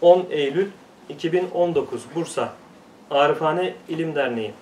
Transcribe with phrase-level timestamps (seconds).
[0.00, 0.68] 10 Eylül
[1.08, 2.52] 2019 Bursa
[3.10, 4.52] Arifane İlim Derneği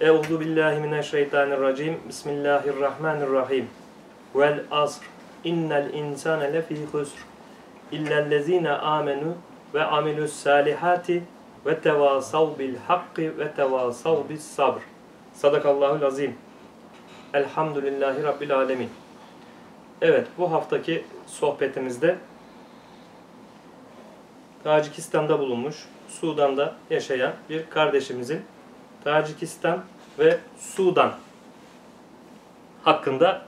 [0.00, 3.68] Euzu billahi mineşşeytanirracim Bismillahirrahmanirrahim
[4.34, 5.02] Vel asr
[5.44, 7.18] innel insane lefî husr
[7.92, 9.34] illellezine amenu
[9.74, 11.22] ve amilus salihati
[11.66, 14.80] ve tevasav bil hakki ve tevasav bis sabr.
[15.34, 16.34] Sadakallahul azim.
[17.34, 18.90] Elhamdülillahi Rabbil alemin.
[20.02, 22.16] Evet bu haftaki sohbetimizde
[24.66, 25.76] Tacikistan'da bulunmuş,
[26.08, 28.40] Sudan'da yaşayan bir kardeşimizin
[29.04, 29.84] Tacikistan
[30.18, 31.12] ve Sudan
[32.84, 33.46] hakkında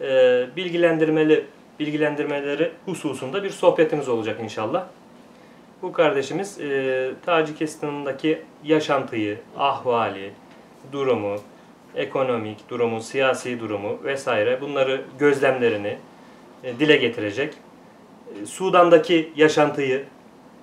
[0.00, 1.46] e, bilgilendirmeli
[1.80, 4.86] bilgilendirmeleri hususunda bir sohbetimiz olacak inşallah.
[5.82, 10.32] Bu kardeşimiz e, Tacikistan'daki yaşantıyı, ahvali,
[10.92, 11.36] durumu,
[11.94, 15.98] ekonomik durumu, siyasi durumu vesaire bunları gözlemlerini
[16.64, 17.54] e, dile getirecek.
[18.42, 20.04] E, Sudan'daki yaşantıyı,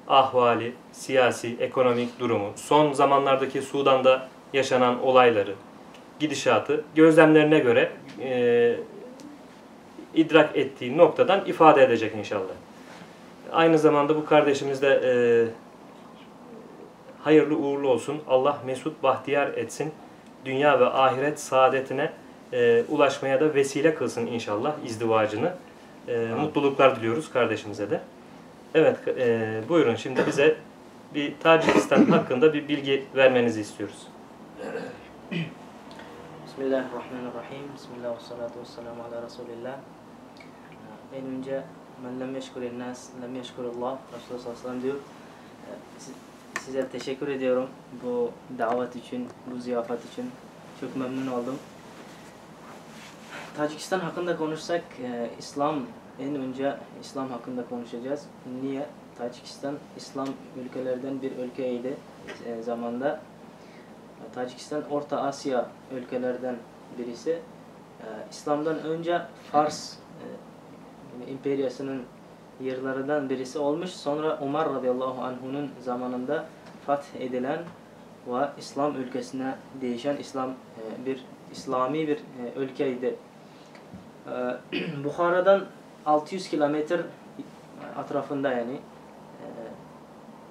[0.07, 5.53] ahvali, siyasi, ekonomik durumu, son zamanlardaki Sudan'da yaşanan olayları,
[6.19, 7.91] gidişatı gözlemlerine göre
[8.21, 8.75] e,
[10.13, 12.53] idrak ettiği noktadan ifade edecek inşallah.
[13.51, 15.11] Aynı zamanda bu kardeşimiz de e,
[17.23, 18.21] hayırlı uğurlu olsun.
[18.27, 19.91] Allah mesut bahtiyar etsin.
[20.45, 22.11] Dünya ve ahiret saadetine
[22.53, 25.53] e, ulaşmaya da vesile kılsın inşallah izdivacını.
[26.07, 28.01] E, mutluluklar diliyoruz kardeşimize de.
[28.75, 30.57] Evet e, buyurun şimdi bize
[31.13, 34.07] bir Tacikistan hakkında bir bilgi vermenizi istiyoruz.
[36.45, 37.73] Bismillahirrahmanirrahim.
[37.75, 39.75] Bismillah ve salatu ve selamu ala Resulillah.
[41.15, 41.63] En önce
[42.03, 43.97] men lem yeşkurin nas lem yeşkurullah.
[44.15, 44.95] Resulullah sallallahu aleyhi ve sellem diyor.
[44.95, 47.69] Ee, size teşekkür ediyorum
[48.03, 50.31] bu davet için, bu ziyafet için.
[50.81, 51.59] Çok memnun oldum.
[53.57, 55.79] Tacikistan hakkında konuşsak, e, İslam
[56.19, 58.25] en önce İslam hakkında konuşacağız.
[58.61, 58.85] Niye?
[59.17, 60.27] Tacikistan İslam
[60.65, 61.97] ülkelerden bir ülkeydi
[62.45, 63.19] e, zamanda.
[64.35, 66.55] Tacikistan Orta Asya ülkelerden
[66.97, 67.39] birisi.
[68.01, 72.03] Ee, İslam'dan önce Fars e, imperyasının
[72.61, 73.89] yerlerinden birisi olmuş.
[73.89, 76.45] Sonra Umar radıyallahu anh'unun zamanında
[76.85, 77.59] fath edilen
[78.27, 83.15] ve İslam ülkesine değişen İslam e, bir İslami bir e, ülkeydi.
[84.27, 84.57] Ee,
[85.03, 85.65] Bukhara'dan
[86.07, 87.01] 600 kilometre
[88.03, 88.79] etrafında yani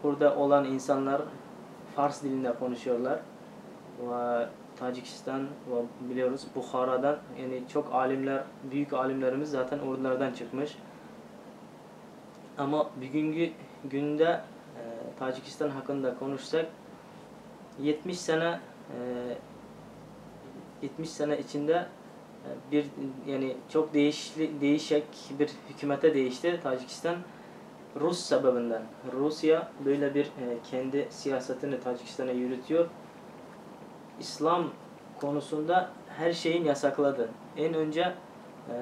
[0.02, 1.22] burada olan insanlar
[1.96, 3.18] Fars dilinde konuşuyorlar
[4.00, 4.46] ve
[4.78, 10.76] Tacikistan ve biliyoruz Bukhara'dan yani çok alimler, büyük alimlerimiz zaten oralardan çıkmış.
[12.58, 13.52] Ama bugünkü
[13.84, 14.82] günde e,
[15.18, 16.66] Tacikistan hakkında konuşsak
[17.80, 18.60] 70 sene
[20.82, 21.86] e, 70 sene içinde e,
[22.72, 22.86] bir
[23.26, 25.04] yani çok değişli, değişik
[25.38, 27.16] bir hükümete değişti Tacikistan
[28.00, 28.82] Rus sebebinden.
[29.12, 32.86] Rusya böyle bir e, kendi siyasetini Tacikistan'a yürütüyor
[34.20, 34.64] İslam
[35.20, 37.28] konusunda her şeyin yasakladı.
[37.56, 38.00] En önce
[38.70, 38.74] e,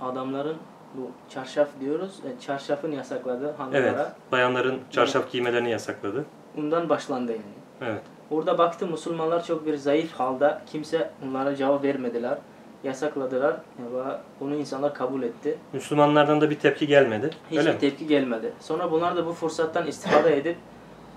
[0.00, 0.56] adamların
[0.94, 2.20] bu çarşaf diyoruz.
[2.24, 3.80] E, çarşafın yasakladı hanımlara.
[3.82, 4.06] Evet.
[4.32, 6.24] Bayanların çarşaf giymelerini yasakladı.
[6.58, 7.42] Ondan başlandı yani.
[7.80, 8.02] Evet.
[8.32, 10.58] Orada baktı Müslümanlar çok bir zayıf halde.
[10.72, 12.38] Kimse onlara cevap vermediler.
[12.84, 14.02] Yasakladılar ve
[14.40, 15.58] bunu insanlar kabul etti.
[15.72, 17.30] Müslümanlardan da bir tepki gelmedi.
[17.46, 17.78] Hiçbir Öyle mi?
[17.78, 18.52] tepki gelmedi.
[18.60, 20.56] Sonra bunlar da bu fırsattan istifade edip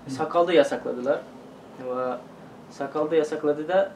[0.08, 1.18] sakalda yasakladılar.
[1.88, 2.14] Ve
[2.70, 3.90] sakalda yasakladı da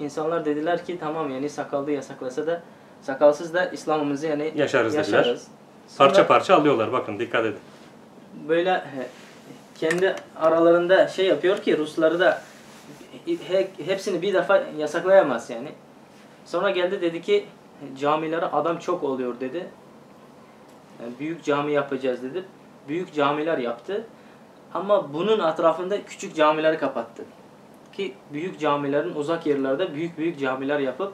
[0.00, 2.62] insanlar dediler ki tamam yani sakalda yasaklasa da
[3.02, 5.18] sakalsız da İslam'ımızı yani Yaşarız dediler.
[5.18, 5.48] yaşarız.
[5.88, 6.92] Sonra Parça parça alıyorlar.
[6.92, 7.58] Bakın dikkat edin.
[8.48, 8.84] böyle
[9.74, 12.40] kendi aralarında şey yapıyor ki Rusları da
[13.86, 15.68] hepsini bir defa yasaklayamaz yani.
[16.44, 17.46] Sonra geldi dedi ki
[17.98, 19.66] camilere adam çok oluyor dedi.
[21.02, 22.44] Yani büyük cami yapacağız dedi.
[22.88, 24.06] Büyük camiler yaptı.
[24.74, 27.24] Ama bunun etrafında küçük camileri kapattı.
[27.92, 31.12] Ki büyük camilerin uzak yerlerde büyük büyük camiler yapıp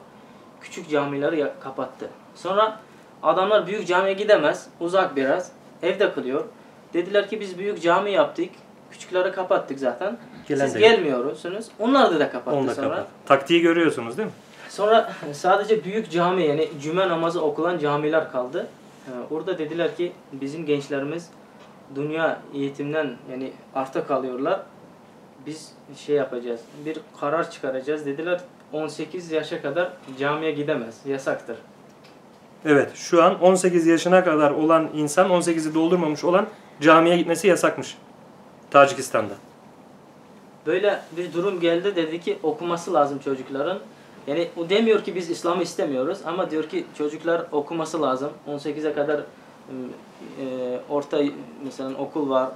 [0.61, 2.09] küçük camileri kapattı.
[2.35, 2.79] Sonra
[3.23, 4.69] adamlar büyük camiye gidemez.
[4.79, 5.51] Uzak biraz.
[5.83, 6.45] Evde kılıyor.
[6.93, 8.49] Dediler ki biz büyük cami yaptık.
[8.91, 10.17] Küçükleri kapattık zaten.
[10.47, 10.89] Gelen Siz de yok.
[10.89, 11.65] gelmiyorsunuz.
[11.79, 12.89] Onlar da, da kapattı Onu da sonra.
[12.89, 13.07] kapat.
[13.25, 14.33] Taktiği görüyorsunuz değil mi?
[14.69, 18.67] Sonra sadece büyük cami yani cüme namazı okulan camiler kaldı.
[19.07, 21.29] Ee, Orada dediler ki bizim gençlerimiz
[21.95, 24.59] dünya eğitimden yani arta kalıyorlar.
[25.45, 26.61] Biz şey yapacağız.
[26.85, 28.05] Bir karar çıkaracağız.
[28.05, 28.41] Dediler
[28.73, 29.89] 18 yaşa kadar
[30.19, 30.97] camiye gidemez.
[31.05, 31.57] Yasaktır.
[32.65, 32.91] Evet.
[32.95, 36.47] Şu an 18 yaşına kadar olan insan 18'i doldurmamış olan
[36.81, 37.97] camiye gitmesi yasakmış.
[38.71, 39.33] Tacikistan'da.
[40.65, 43.79] Böyle bir durum geldi dedi ki okuması lazım çocukların.
[44.27, 48.29] Yani o demiyor ki biz İslam'ı istemiyoruz ama diyor ki çocuklar okuması lazım.
[48.47, 51.17] 18'e kadar e, orta
[51.63, 52.49] mesela okul var.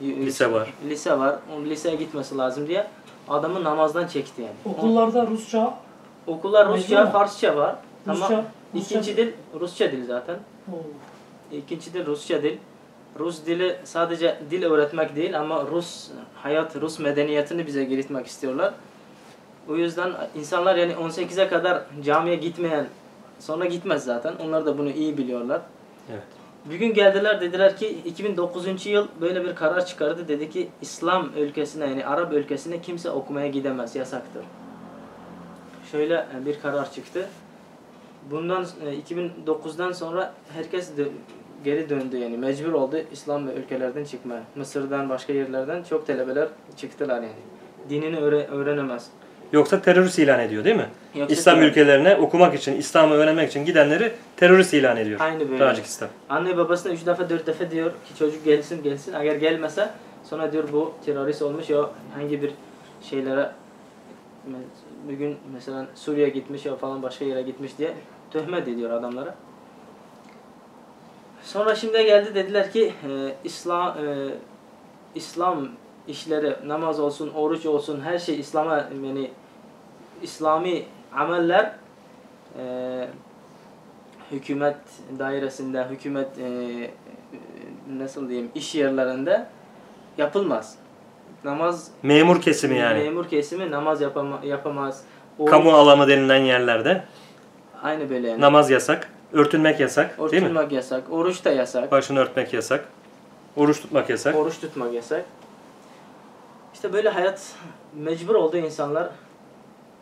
[0.00, 0.72] Lise var.
[0.88, 1.36] Lise var.
[1.56, 2.86] O liseye gitmesi lazım diye
[3.28, 4.76] adamı namazdan çekti yani.
[4.76, 5.78] Okullarda Rusça,
[6.26, 7.06] Okullar Rusça?
[7.10, 7.76] Farsça var.
[8.06, 8.94] Rusça, Ama Rusça.
[8.94, 10.36] ikinci dil Rusça dil zaten.
[10.72, 10.76] Oo.
[11.56, 12.58] İkinci dil Rusça dil.
[13.18, 18.74] Rus dili sadece dil öğretmek değil ama Rus hayat, Rus medeniyetini bize giritmek istiyorlar.
[19.68, 22.86] O yüzden insanlar yani 18'e kadar camiye gitmeyen
[23.38, 24.34] sonra gitmez zaten.
[24.44, 25.60] Onlar da bunu iyi biliyorlar.
[26.10, 26.22] Evet.
[26.64, 30.28] Bir gün geldiler dediler ki 2009 yıl böyle bir karar çıkardı.
[30.28, 33.96] Dedi ki İslam ülkesine yani Arap ülkesine kimse okumaya gidemez.
[33.96, 34.44] Yasaktır.
[35.92, 37.28] Şöyle e, bir karar çıktı.
[38.30, 40.96] Bundan e, 2009'dan sonra herkes
[41.66, 44.42] geri döndü yani mecbur oldu İslam ülkelerden çıkmaya.
[44.54, 47.28] Mısır'dan başka yerlerden çok talebeler çıktılar yani.
[47.90, 49.06] Dinini öğre- öğrenemez.
[49.52, 50.86] Yoksa terörist ilan ediyor değil mi?
[51.14, 55.20] Yoksa İslam terör- ülkelerine okumak için, İslam'ı öğrenmek için gidenleri terörist ilan ediyor.
[55.20, 55.58] Aynı böyle.
[55.58, 56.08] Tacikistan.
[56.28, 59.12] Anne babasına üç defa dört defa diyor ki çocuk gelsin gelsin.
[59.12, 59.90] Eğer gelmese
[60.24, 62.50] sonra diyor bu terörist olmuş ya hangi bir
[63.02, 63.50] şeylere
[65.08, 67.92] bugün mesela Suriye gitmiş ya falan başka yere gitmiş diye
[68.30, 69.34] töhmet ediyor adamlara.
[71.46, 74.28] Sonra şimdi geldi dediler ki e, İslam e,
[75.14, 75.68] İslam
[76.08, 79.30] işleri namaz olsun, oruç olsun her şey İslam'a yani
[80.22, 80.84] İslami
[81.16, 81.72] ameller
[82.58, 83.08] e,
[84.32, 84.76] hükümet
[85.18, 86.90] dairesinde, hükümet e,
[87.98, 89.46] nasıl diyeyim iş yerlerinde
[90.18, 90.78] yapılmaz.
[91.44, 92.98] Namaz Memur kesimi yani.
[92.98, 95.04] memur kesimi namaz yapama, yapamaz.
[95.38, 97.04] Oruç, Kamu alanı denilen yerlerde
[97.82, 98.40] aynı böyle yani.
[98.40, 100.74] namaz yasak, örtünmek yasak Oruç değil mi?
[100.74, 102.88] yasak, oruç da yasak, Başını örtmek yasak,
[103.56, 104.34] oruç tutmak yasak.
[104.36, 105.24] oruç tutmak yasak.
[106.74, 107.54] İşte böyle hayat
[107.94, 109.10] mecbur oldu insanlar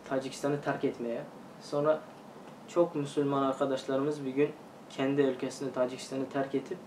[0.09, 1.21] Tacikistan'ı terk etmeye.
[1.61, 1.99] Sonra
[2.67, 4.49] çok Müslüman arkadaşlarımız bir gün
[4.89, 6.77] kendi ülkesini Tacikistan'ı terk edip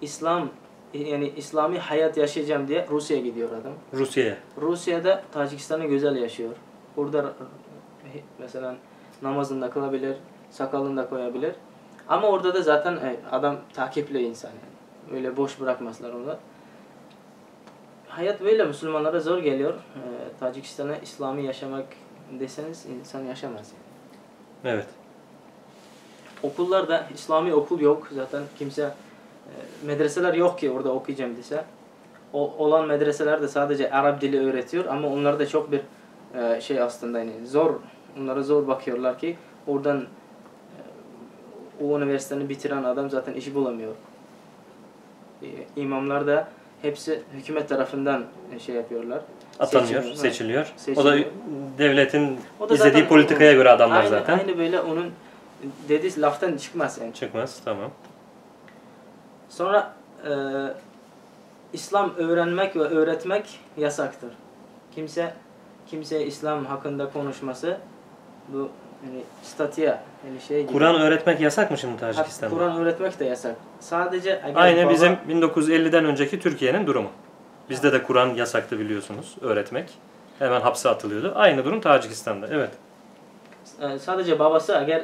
[0.00, 0.48] İslam
[0.94, 3.72] yani İslami hayat yaşayacağım diye Rusya'ya gidiyor adam.
[3.94, 4.36] Rusya'ya.
[4.60, 6.52] Rusya'da Tacikistan'ı güzel yaşıyor.
[6.96, 7.32] Burada
[8.38, 8.74] mesela
[9.22, 10.16] namazını da kılabilir,
[10.50, 11.52] sakalını da koyabilir.
[12.08, 15.16] Ama orada da zaten e, adam takipli insan yani.
[15.16, 16.36] Öyle boş bırakmazlar onu.
[18.08, 19.74] Hayat böyle Müslümanlara zor geliyor.
[19.74, 20.00] E,
[20.40, 21.86] Tacikistan'a İslami yaşamak
[22.40, 23.72] deseniz insan yaşamaz.
[24.64, 24.74] Yani.
[24.74, 24.86] Evet.
[26.42, 28.08] Okullarda İslami okul yok.
[28.14, 29.52] Zaten kimse e,
[29.86, 31.64] medreseler yok ki orada okuyacağım dese.
[32.32, 35.80] O, olan medreseler de sadece Arap dili öğretiyor ama onlar da çok bir
[36.34, 37.74] e, şey aslında yani zor
[38.20, 40.06] onlara zor bakıyorlar ki oradan
[41.82, 43.92] o üniversiteyi bitiren adam zaten iş bulamıyor.
[45.42, 45.46] E,
[45.76, 46.48] imamlar da
[46.82, 48.24] hepsi hükümet tarafından
[48.56, 49.20] e, şey yapıyorlar.
[49.60, 50.60] Atanıyor, Seçiliyor, seçiliyor.
[50.62, 50.98] evet.
[50.98, 51.26] O Seçiliyor.
[51.26, 54.38] da devletin O da izlediği politikaya göre adamlar aynı, zaten.
[54.38, 55.10] Aynı böyle onun
[55.88, 57.14] dediği laftan çıkmaz yani.
[57.14, 57.90] Çıkmaz, tamam.
[59.48, 59.92] Sonra
[60.24, 60.32] e,
[61.72, 64.30] İslam öğrenmek ve öğretmek yasaktır.
[64.94, 65.34] Kimse
[65.86, 67.78] kimse İslam hakkında konuşması
[68.48, 68.58] bu
[69.06, 69.86] yani statüye
[70.26, 70.72] yani şey gibi.
[70.72, 72.54] Kur'an öğretmek yasak mı şimdi Tacikistan'da?
[72.54, 73.56] Kur'an öğretmek de yasak.
[73.80, 77.08] Sadece Aynı baba- bizim 1950'den önceki Türkiye'nin durumu.
[77.70, 79.90] Bizde de Kur'an yasaktı biliyorsunuz öğretmek.
[80.38, 81.32] Hemen hapse atılıyordu.
[81.36, 82.48] Aynı durum Tacikistan'da.
[82.52, 82.70] Evet.
[83.80, 85.02] e, sadece babası eğer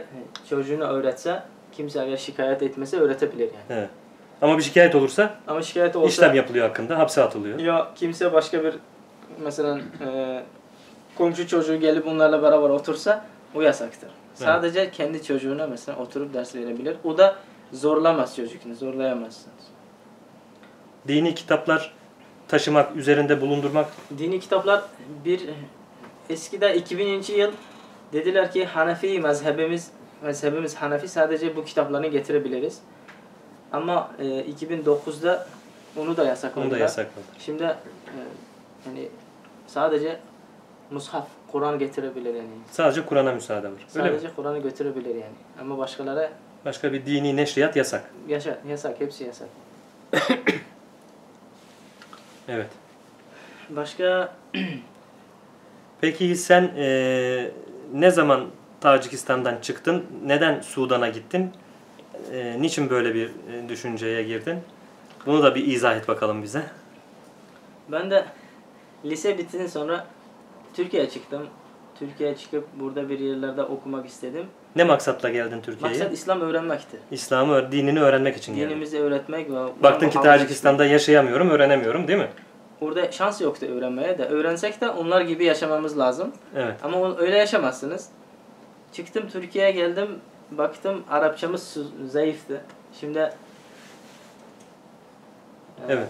[0.50, 1.43] çocuğuna öğretse
[1.73, 3.79] kimse eğer şikayet etmese öğretebilir yani.
[3.81, 3.88] evet.
[4.43, 6.99] Ama bir şikayet olursa Ama şikayet olsa işlem yapılıyor hakkında.
[6.99, 7.59] Hapse atılıyor.
[7.59, 8.75] Ya kimse başka bir
[9.45, 10.40] mesela e,
[11.19, 14.11] komşu çocuğu gelip bunlarla beraber otursa o yasaktır.
[14.35, 16.97] Sadece kendi çocuğuna mesela oturup ders verebilir.
[17.05, 17.37] O da
[17.73, 19.55] zorlamaz çocuğunu, zorlayamazsınız.
[21.09, 21.93] Dini kitaplar
[22.49, 24.83] taşımak, üzerinde bulundurmak Dini kitaplar
[25.25, 25.41] bir
[26.31, 27.23] eskide 2000.
[27.37, 27.53] yıl
[28.13, 29.91] dediler ki Hanefi mezhebimiz
[30.23, 32.79] mezhebimiz Hanefi sadece bu kitaplarını getirebiliriz.
[33.73, 35.47] Ama e, 2009'da
[35.97, 36.67] onu da yasakladılar.
[36.67, 37.25] onu da yasakladı.
[37.39, 37.77] Şimdi e,
[38.87, 39.09] yani
[39.67, 40.21] sadece
[40.90, 42.49] mushaf, Kur'an getirebilir yani.
[42.71, 43.78] Sadece Kur'an'a müsaade var.
[43.88, 45.35] Sadece Kur'an'ı götürebilir yani.
[45.61, 46.30] Ama başkalara
[46.64, 48.11] Başka bir dini neşriyat yasak.
[48.28, 49.49] yaşa, yasak, hepsi yasak.
[52.49, 52.71] Evet.
[53.71, 54.35] Başka
[56.00, 57.50] Peki sen eee,
[57.95, 58.47] ne zaman
[58.80, 60.07] Tacikistan'dan çıktın?
[60.25, 61.50] Neden Sudan'a gittin?
[62.33, 64.59] Eee, niçin böyle bir e, düşünceye girdin?
[65.26, 66.62] Bunu da bir izah et bakalım bize.
[67.88, 68.25] ben de
[69.04, 70.07] lise bittikten sonra
[70.78, 71.47] Türkiye'ye çıktım.
[71.99, 74.47] Türkiye'ye çıkıp burada bir yerlerde okumak istedim.
[74.76, 75.99] Ne maksatla geldin Türkiye'ye?
[75.99, 76.99] Maksat İslam öğrenmekti.
[77.11, 78.70] İslam'ı, dinini öğrenmek için geldin.
[78.70, 82.28] Dinimizi öğretmek ve Baktın ki Tacikistan'da yaşayamıyorum, öğrenemiyorum değil mi?
[82.80, 84.25] Orada şans yoktu öğrenmeye de.
[84.25, 86.32] Öğrensek de onlar gibi yaşamamız lazım.
[86.56, 86.75] Evet.
[86.82, 88.08] Ama öyle yaşamazsınız.
[88.92, 90.08] Çıktım Türkiye'ye geldim.
[90.50, 92.61] Baktım Arapçamız zayıftı.
[93.00, 93.32] Şimdi
[95.88, 96.08] Evet.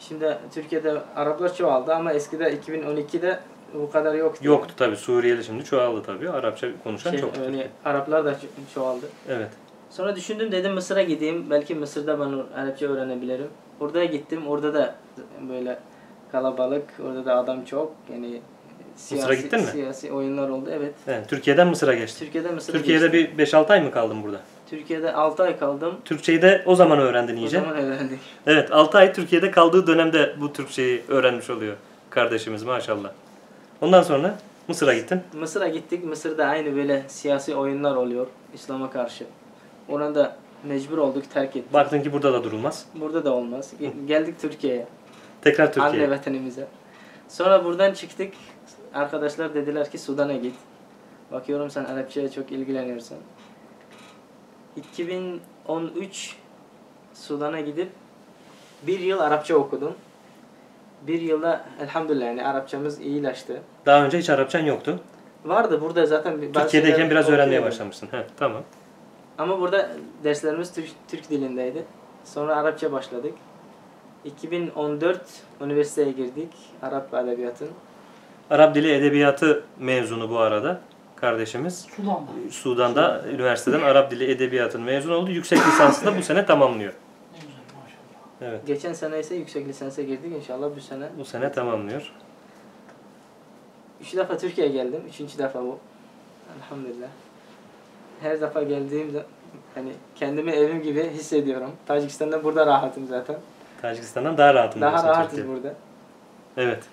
[0.00, 3.40] Şimdi Türkiye'de Araplar çoğaldı ama eskide 2012'de
[3.82, 4.40] bu kadar yoktu.
[4.42, 4.96] Yoktu tabii.
[4.96, 6.30] Suriyeli şimdi çoğaldı tabii.
[6.30, 7.38] Arapça konuşan Şey, çok.
[7.46, 9.06] öyle Araplar da ço- çoğaldı.
[9.28, 9.48] Evet.
[9.90, 11.50] Sonra düşündüm dedim Mısır'a gideyim.
[11.50, 13.48] Belki Mısır'da ben Arapça öğrenebilirim.
[13.80, 14.46] Orada gittim.
[14.46, 14.94] Orada da
[15.48, 15.78] böyle
[16.32, 16.84] kalabalık.
[17.06, 17.92] Orada da adam çok.
[18.12, 18.40] Yani
[18.96, 19.66] siyasi, gittin mi?
[19.66, 20.70] Siyasi oyunlar oldu.
[20.72, 20.94] Evet.
[21.08, 21.28] evet.
[21.28, 22.24] Türkiye'den Mısır'a geçtin.
[22.24, 23.38] Türkiye'de Mısır'a Türkiye'de geçtim.
[23.38, 24.40] bir 5-6 ay mı kaldın burada?
[24.70, 25.94] Türkiye'de 6 ay kaldım.
[26.04, 27.60] Türkçeyi de o zaman öğrendin O iyice.
[27.60, 28.18] zaman öğrendik.
[28.46, 31.76] Evet 6 ay Türkiye'de kaldığı dönemde bu Türkçeyi öğrenmiş oluyor
[32.10, 33.10] kardeşimiz maşallah.
[33.80, 35.20] Ondan sonra Mısır'a gittin.
[35.32, 36.04] Mısır'a gittik.
[36.04, 39.24] Mısır'da aynı böyle siyasi oyunlar oluyor İslam'a karşı.
[39.88, 41.72] Orada mecbur olduk terk ettik.
[41.72, 42.86] Baktın ki burada da durulmaz.
[42.94, 43.72] Burada da olmaz.
[43.80, 44.86] Ge- Geldik Türkiye'ye.
[45.42, 46.06] Tekrar Türkiye'ye.
[46.06, 46.62] Anne vatanımıza.
[47.28, 48.34] Sonra buradan çıktık.
[48.94, 50.54] Arkadaşlar dediler ki Sudan'a git.
[51.32, 53.16] Bakıyorum sen Arapçaya çok ilgileniyorsun.
[54.76, 56.36] 2013
[57.14, 57.88] Sudan'a gidip
[58.86, 59.94] bir yıl Arapça okudum.
[61.02, 63.60] Bir yılda elhamdülillah yani Arapçamız iyileşti.
[63.86, 65.00] Daha önce hiç Arapçan yoktu.
[65.44, 68.08] Vardı burada zaten Türkiye'deyken biraz öğrenmeye başlamışsın.
[68.10, 68.62] He, tamam.
[69.38, 69.90] Ama burada
[70.24, 71.84] derslerimiz Türk, Türk dilindeydi.
[72.24, 73.34] Sonra Arapça başladık.
[74.24, 75.20] 2014
[75.60, 76.52] üniversiteye girdik.
[76.82, 77.68] Arap Edebiyatın.
[78.50, 80.80] Arap Dili Edebiyatı mezunu bu arada
[81.16, 81.86] kardeşimiz.
[81.96, 82.50] Sudan'da.
[82.50, 85.30] Sudan'da üniversiteden Arap Dili Edebiyatın mezun oldu.
[85.30, 86.92] Yüksek lisansı da bu sene tamamlıyor.
[88.40, 88.66] Evet.
[88.66, 90.32] Geçen sene ise yüksek lisansa girdik.
[90.36, 91.08] İnşallah bu sene.
[91.18, 92.12] Bu sene tamamlıyor.
[94.00, 95.00] Üç defa Türkiye'ye geldim.
[95.08, 95.78] Üçüncü defa bu.
[96.58, 97.08] Elhamdülillah.
[98.20, 99.22] Her defa geldiğimde
[99.74, 101.70] hani kendimi evim gibi hissediyorum.
[101.86, 103.36] Tacikistan'da burada rahatım zaten.
[103.82, 105.56] Tacikistan'dan daha rahatım Daha rahatız Türkiye.
[105.56, 105.74] burada.
[106.56, 106.84] Evet.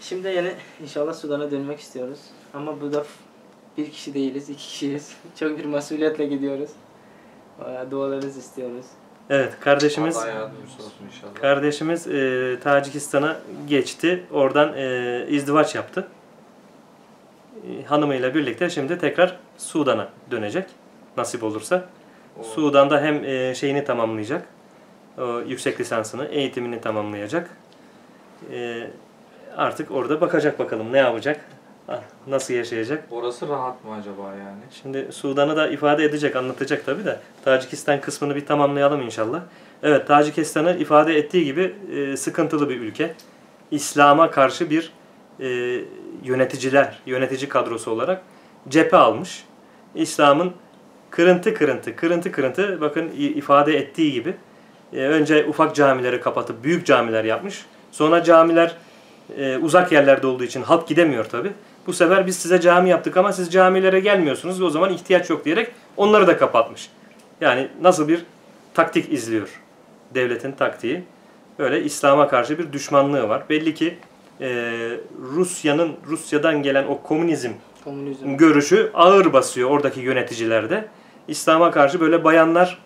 [0.00, 0.52] Şimdi yani
[0.82, 2.20] inşallah Sudan'a dönmek istiyoruz.
[2.54, 3.04] Ama bu da
[3.78, 5.16] bir kişi değiliz, iki kişiyiz.
[5.38, 6.70] Çok bir masuliyetle gidiyoruz.
[7.64, 8.86] Bayağı Dualarınızı istiyoruz.
[9.30, 11.34] Evet kardeşimiz Allah yardımcısı olsun inşallah.
[11.34, 13.36] kardeşimiz e, Tacikistan'a
[13.68, 14.24] geçti.
[14.32, 16.06] Oradan e, izdivaç yaptı.
[17.68, 20.64] E, hanımıyla birlikte şimdi tekrar Sudan'a dönecek.
[21.16, 21.84] Nasip olursa.
[22.40, 24.46] O- Sudan'da hem e, şeyini tamamlayacak.
[25.18, 27.50] O yüksek lisansını, eğitimini tamamlayacak.
[28.52, 28.90] E,
[29.56, 31.40] artık orada bakacak bakalım ne yapacak.
[31.88, 33.04] Ah, Nasıl yaşayacak.
[33.10, 34.62] Orası rahat mı acaba yani?
[34.82, 37.20] Şimdi Sudan'ı da ifade edecek, anlatacak tabi de.
[37.44, 39.40] Tacikistan kısmını bir tamamlayalım inşallah.
[39.82, 43.14] Evet, Tacikistan'ı ifade ettiği gibi e, sıkıntılı bir ülke.
[43.70, 44.92] İslam'a karşı bir
[45.40, 45.46] e,
[46.24, 48.22] yöneticiler, yönetici kadrosu olarak
[48.68, 49.44] cephe almış.
[49.94, 50.52] İslam'ın
[51.10, 54.34] kırıntı kırıntı, kırıntı kırıntı bakın ifade ettiği gibi
[54.92, 57.66] e, önce ufak camileri kapatıp büyük camiler yapmış.
[57.92, 58.76] Sonra camiler
[59.38, 61.52] e, uzak yerlerde olduğu için halk gidemiyor tabi.
[61.86, 64.62] Bu sefer biz size cami yaptık ama siz camilere gelmiyorsunuz.
[64.62, 66.90] O zaman ihtiyaç yok diyerek onları da kapatmış.
[67.40, 68.24] Yani nasıl bir
[68.74, 69.48] taktik izliyor
[70.14, 71.04] devletin taktiği.
[71.58, 73.42] Böyle İslam'a karşı bir düşmanlığı var.
[73.50, 73.98] Belli ki
[74.40, 74.46] e,
[75.34, 77.50] Rusya'nın Rusya'dan gelen o komünizm
[77.84, 78.36] Komünizm.
[78.36, 80.84] görüşü ağır basıyor oradaki yöneticilerde.
[81.28, 82.78] İslam'a karşı böyle bayanlar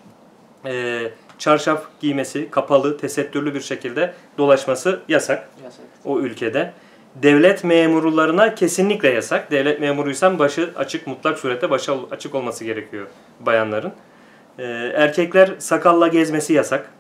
[0.66, 1.02] e,
[1.38, 5.85] çarşaf giymesi, kapalı, tesettürlü bir şekilde dolaşması yasak Yasak.
[6.04, 6.73] o ülkede.
[7.14, 9.50] Devlet memurlarına kesinlikle yasak.
[9.50, 13.07] Devlet memuruysan başı açık, mutlak surette başı açık olması gerekiyor
[13.40, 13.93] bayanların.
[14.59, 14.64] Ee,
[14.95, 16.90] erkekler sakalla gezmesi yasak.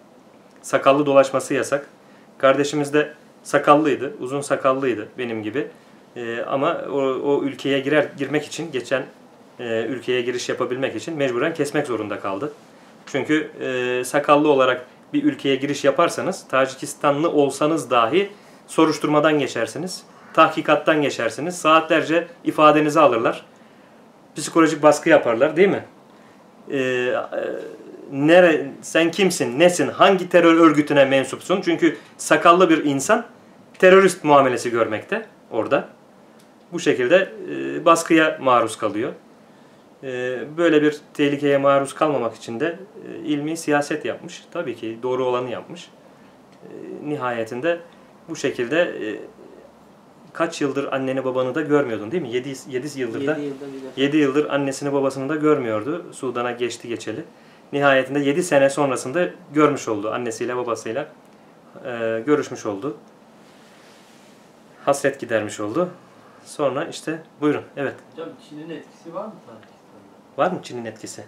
[0.62, 1.86] Sakallı dolaşması yasak.
[2.38, 3.12] Kardeşimiz de
[3.42, 5.66] sakallıydı, uzun sakallıydı benim gibi.
[6.16, 9.02] Ee, ama o, o ülkeye girer girmek için, geçen
[9.60, 12.52] e, ülkeye giriş yapabilmek için mecburen kesmek zorunda kaldı.
[13.06, 18.30] Çünkü e, sakallı olarak bir ülkeye giriş yaparsanız, Tacikistanlı olsanız dahi
[18.70, 23.44] soruşturmadan geçersiniz, tahkikattan geçersiniz, saatlerce ifadenizi alırlar,
[24.36, 25.84] psikolojik baskı yaparlar değil mi?
[26.72, 27.14] Ee,
[28.12, 31.60] nere, sen kimsin, nesin, hangi terör örgütüne mensupsun?
[31.60, 33.26] Çünkü sakallı bir insan
[33.78, 35.88] terörist muamelesi görmekte orada.
[36.72, 39.12] Bu şekilde e, baskıya maruz kalıyor.
[40.02, 44.44] E, böyle bir tehlikeye maruz kalmamak için de e, ilmi siyaset yapmış.
[44.50, 45.88] Tabii ki doğru olanı yapmış.
[46.62, 46.68] E,
[47.08, 47.80] nihayetinde
[48.28, 49.20] bu şekilde e,
[50.32, 52.30] kaç yıldır anneni babanı da görmüyordun değil mi?
[52.30, 54.00] 7, 7 yıldır da 7 yılda bir defa.
[54.00, 56.06] 7 yıldır annesini babasını da görmüyordu.
[56.12, 57.24] Sudan'a geçti geçeli.
[57.72, 60.10] Nihayetinde 7 sene sonrasında görmüş oldu.
[60.10, 61.08] Annesiyle babasıyla
[61.84, 62.96] e, görüşmüş oldu.
[64.84, 65.88] Hasret gidermiş oldu.
[66.44, 67.62] Sonra işte buyurun.
[67.76, 67.94] Evet.
[68.12, 70.44] Hocam Çin'in etkisi var mı Tacikistan'da?
[70.44, 71.24] Var mı Çin'in etkisi?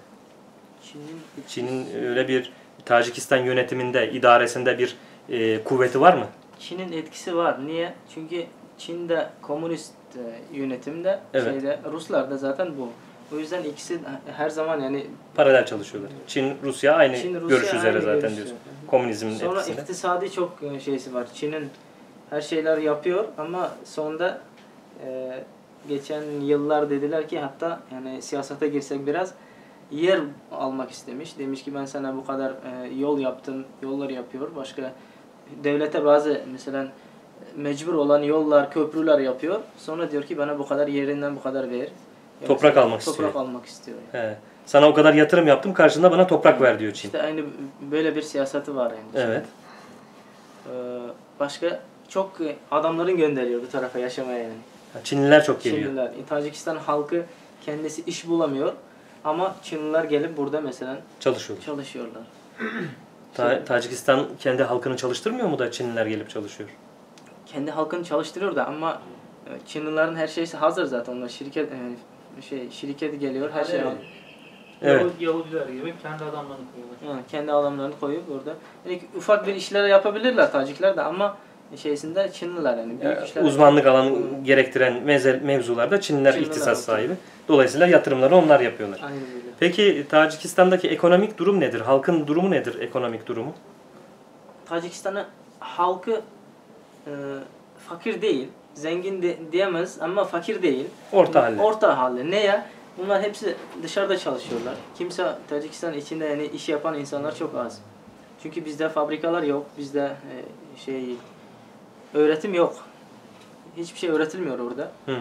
[0.82, 2.52] Çin'in Çin'in öyle bir
[2.84, 4.96] Tacikistan yönetiminde, idaresinde bir
[5.28, 6.26] e, kuvveti var mı?
[6.68, 7.66] Çin'in etkisi var.
[7.66, 7.94] Niye?
[8.14, 8.44] Çünkü
[8.78, 11.52] Çin'de komünist e, yönetimde Evet.
[11.52, 12.88] şeyde Ruslar da zaten bu.
[13.36, 13.98] O yüzden ikisi
[14.36, 16.12] her zaman yani Paralel çalışıyorlar.
[16.26, 18.56] Çin, Rusya aynı Çin, Rusya görüş üzere aynı zaten görüş diyorsun.
[18.86, 19.80] Komünizmin Sonra etkisinde.
[19.80, 21.26] iktisadi çok e, şeysi var.
[21.34, 21.68] Çin'in
[22.30, 24.40] her şeyler yapıyor ama sonunda
[25.06, 25.38] e,
[25.88, 29.34] geçen yıllar dediler ki hatta yani siyasete girsek biraz
[29.90, 30.20] yer
[30.52, 31.38] almak istemiş.
[31.38, 34.56] Demiş ki ben sana bu kadar e, yol yaptım, yollar yapıyor.
[34.56, 34.92] Başka
[35.64, 36.88] devlete bazı mesela
[37.56, 39.60] mecbur olan yollar, köprüler yapıyor.
[39.78, 41.76] Sonra diyor ki bana bu kadar yerinden bu kadar ver.
[41.78, 41.88] Yani
[42.46, 43.44] Toprak mesela almak toprak istiyor.
[43.44, 43.98] almak istiyor.
[44.14, 44.24] yani.
[44.26, 44.36] He.
[44.66, 47.08] Sana o kadar yatırım yaptım karşında bana toprak ver diyor Çin.
[47.08, 47.42] İşte aynı
[47.90, 49.26] böyle bir siyaseti var yani.
[49.26, 49.44] Evet.
[50.66, 50.70] Ee,
[51.40, 52.32] başka çok
[52.70, 54.52] adamların gönderiyor bu tarafa yaşamaya yani.
[55.04, 55.82] Çinliler çok geliyor.
[55.88, 56.10] Çinliler.
[56.28, 57.22] Tacikistan halkı
[57.66, 58.72] kendisi iş bulamıyor
[59.24, 61.66] ama Çinliler gelip burada mesela Çalışıyorlar.
[61.66, 62.22] çalışıyorlar.
[63.34, 66.68] Ta- Tacikistan kendi halkını çalıştırmıyor mu da Çinliler gelip çalışıyor?
[67.46, 69.00] Kendi halkını çalıştırıyor da ama
[69.46, 71.12] e, Çinlilerin her şeysi hazır zaten.
[71.12, 73.92] Onlar şirket e, şey şirket geliyor her şey Evet.
[74.82, 75.00] Evet.
[75.00, 77.08] Yahudi, Yahudiler gibi kendi adamlarını koyuyorlar.
[77.08, 78.54] Yani kendi adamlarını koyup burada.
[78.86, 81.36] Yani ufak bir işler yapabilirler Tacikler de ama
[81.76, 82.90] şeysinde Çinliler yani.
[82.90, 87.12] Büyük Ya, işler Uzmanlık alanı gerektiren meze- mevzularda Çinliler Çinliler ihtisas sahibi.
[87.48, 89.00] Dolayısıyla yatırımları onlar yapıyorlar.
[89.02, 89.41] Böyle.
[89.62, 91.80] Peki Tacikistan'daki ekonomik durum nedir?
[91.80, 93.52] Halkın durumu nedir ekonomik durumu?
[94.66, 95.26] Tacikistan'ın
[95.60, 96.20] halkı
[97.06, 97.12] e,
[97.88, 100.86] fakir değil, zengin de, diyemez ama fakir değil.
[101.12, 101.62] Orta halde.
[101.62, 102.30] Orta halde.
[102.30, 102.66] Ne ya?
[102.98, 104.74] Bunlar hepsi dışarıda çalışıyorlar.
[104.98, 107.82] Kimse Tacikistan içinde yani iş yapan insanlar çok az.
[108.42, 110.34] Çünkü bizde fabrikalar yok, bizde e,
[110.80, 111.16] şey
[112.14, 112.76] öğretim yok.
[113.76, 114.90] Hiçbir şey öğretilmiyor orada.
[115.06, 115.16] Hı.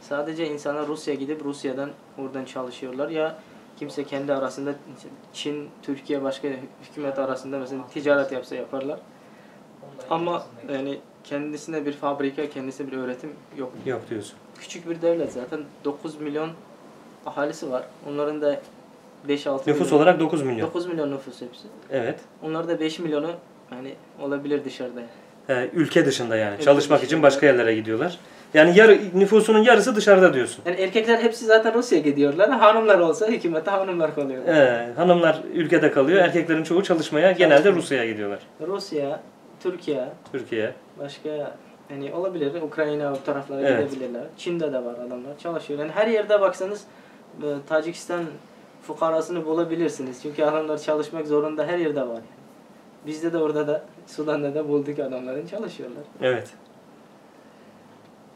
[0.00, 3.36] Sadece insanlar Rusya'ya gidip Rusya'dan oradan çalışıyorlar ya
[3.78, 4.74] kimse kendi arasında
[5.32, 6.48] Çin, Türkiye başka
[6.90, 8.98] hükümet arasında mesela ticaret yapsa yaparlar.
[10.10, 13.72] Ama yani kendisine bir fabrika, kendisine bir öğretim yok.
[13.86, 14.36] Yok diyorsun.
[14.60, 16.50] Küçük bir devlet zaten 9 milyon
[17.26, 17.84] ahalisi var.
[18.08, 18.60] Onların da
[19.28, 20.66] 5-6 Nüfus milyon, olarak 9 milyon.
[20.68, 21.66] 9 milyon nüfus hepsi.
[21.90, 22.20] Evet.
[22.42, 23.30] Onlar da 5 milyonu
[23.72, 25.00] yani olabilir dışarıda.
[25.46, 26.54] He, ülke dışında yani.
[26.54, 27.06] Ülke Çalışmak dışında.
[27.06, 28.18] için başka yerlere gidiyorlar.
[28.54, 30.62] Yani yarı, nüfusunun yarısı dışarıda diyorsun.
[30.66, 32.50] Yani erkekler hepsi zaten Rusya'ya gidiyorlar.
[32.50, 34.46] Hanımlar olsa hükümete hanımlar kalıyor.
[34.46, 36.18] He, hanımlar ülkede kalıyor.
[36.18, 38.38] Erkeklerin çoğu çalışmaya genelde Rusya'ya gidiyorlar.
[38.66, 39.20] Rusya,
[39.62, 40.72] Türkiye, Türkiye.
[40.98, 41.28] başka
[41.90, 42.62] yani olabilir.
[42.62, 43.90] Ukrayna o taraflara Evet.
[43.90, 44.22] gidebilirler.
[44.38, 45.80] Çin'de de var adamlar çalışıyor.
[45.80, 46.84] Yani her yerde baksanız
[47.42, 48.24] e, Tacikistan
[48.82, 50.22] fukarasını bulabilirsiniz.
[50.22, 52.20] Çünkü adamlar çalışmak zorunda her yerde var.
[53.06, 56.02] Bizde de orada da Sudan'da da bulduk adamların çalışıyorlar.
[56.22, 56.48] Evet.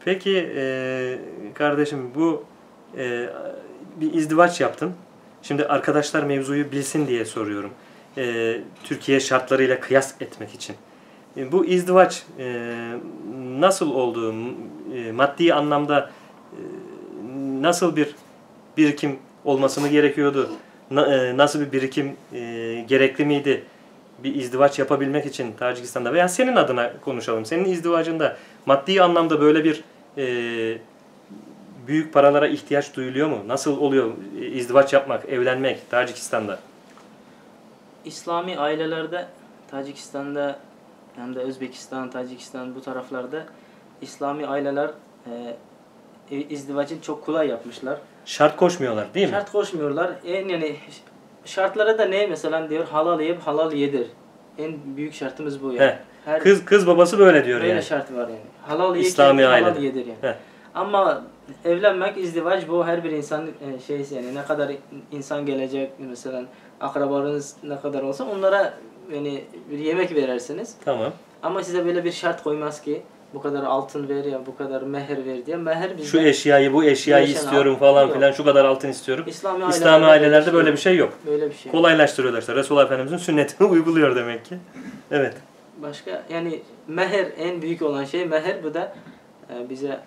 [0.05, 1.17] Peki e,
[1.53, 2.43] kardeşim bu
[2.97, 3.29] e,
[4.01, 4.93] bir izdivaç yaptın.
[5.41, 7.71] Şimdi arkadaşlar mevzuyu bilsin diye soruyorum.
[8.17, 10.75] E, Türkiye şartlarıyla kıyas etmek için.
[11.37, 12.75] E, bu izdivaç e,
[13.59, 14.33] nasıl oldu?
[14.95, 16.09] E, maddi anlamda
[16.51, 16.59] e,
[17.61, 18.15] nasıl bir
[18.77, 20.49] birikim olması mı gerekiyordu?
[20.91, 22.39] Na- e, nasıl bir birikim e,
[22.87, 23.63] gerekli miydi?
[24.23, 27.45] bir izdivaç yapabilmek için Tacikistan'da veya senin adına konuşalım.
[27.45, 29.83] Senin izdivacında maddi anlamda böyle bir
[30.17, 30.77] e,
[31.87, 33.37] büyük paralara ihtiyaç duyuluyor mu?
[33.47, 36.59] Nasıl oluyor izdivaç yapmak, evlenmek Tacikistan'da?
[38.05, 39.27] İslami ailelerde
[39.71, 40.59] Tacikistan'da
[41.15, 43.45] hem de Özbekistan, Tacikistan bu taraflarda
[44.01, 44.89] İslami aileler
[46.31, 47.97] e, izdivacı çok kolay yapmışlar.
[48.25, 49.31] Şart koşmuyorlar değil mi?
[49.31, 50.11] Şart koşmuyorlar.
[50.25, 50.75] En yani
[51.45, 54.07] şartları da ne mesela diyor halal yiyip halal yedir.
[54.57, 55.79] En büyük şartımız bu yani.
[55.79, 55.99] He.
[56.29, 57.83] Her Kız kız babası böyle diyor böyle yani.
[57.83, 58.39] şart var yani.
[58.67, 59.85] Halal yiyip İslami halal ailede.
[59.85, 60.17] yedir yani.
[60.21, 60.35] He.
[60.75, 61.23] Ama
[61.65, 64.71] evlenmek, izdivaç bu her bir insan e, şeysi yani ne kadar
[65.11, 66.43] insan gelecek mesela
[66.81, 68.73] akrabalarınız ne kadar olsa onlara
[69.13, 70.75] yani bir yemek verirsiniz.
[70.85, 71.11] Tamam.
[71.43, 73.01] Ama size böyle bir şart koymaz ki
[73.33, 75.57] bu kadar altın ver ya bu kadar meher ver diye.
[75.57, 78.13] Meher bizde Şu eşyayı bu eşyayı istiyorum falan Yok.
[78.15, 79.25] filan şu kadar altın istiyorum.
[79.27, 81.13] İslami, İslami ailelerde böyle bir şey yok.
[81.27, 81.71] Böyle bir şey.
[81.71, 82.55] Kolaylaştırıyorlar işte.
[82.55, 84.57] Resulullah Efendimizin sünnetini uyguluyor demek ki.
[85.11, 85.33] Evet.
[85.81, 88.93] Başka yani meher en büyük olan şey meher bu da
[89.49, 89.99] e, bize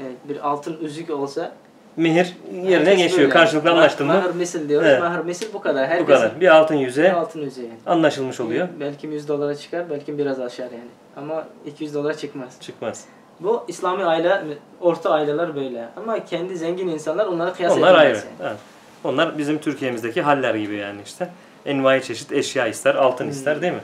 [0.00, 1.52] e, bir altın üzük olsa
[1.96, 3.18] Mihir yerine herkes geçiyor.
[3.20, 3.30] böyle.
[3.30, 4.12] Karşılıklı anlaştın mı?
[4.14, 4.88] Meher misil diyoruz.
[4.88, 5.02] Evet.
[5.02, 5.86] Meher misil bu kadar.
[5.86, 6.40] Bu Herkesin kadar.
[6.40, 7.74] Bir altın bir yüze altın üzüğü yani.
[7.86, 8.68] anlaşılmış oluyor.
[8.80, 10.80] Belki 100 dolara çıkar, belki biraz aşağı yani.
[11.16, 12.56] Ama 200 dolara çıkmaz.
[12.60, 13.04] Çıkmaz.
[13.40, 14.42] Bu İslami aile,
[14.80, 15.88] orta aileler böyle.
[15.96, 18.16] Ama kendi zengin insanlar onlara kıyas Onlar ayrı.
[18.16, 18.26] yani.
[18.42, 18.56] Evet.
[19.04, 21.28] Onlar bizim Türkiye'mizdeki haller gibi yani işte.
[21.66, 23.30] Envai çeşit eşya ister, altın Hmm.
[23.30, 23.80] ister değil mi?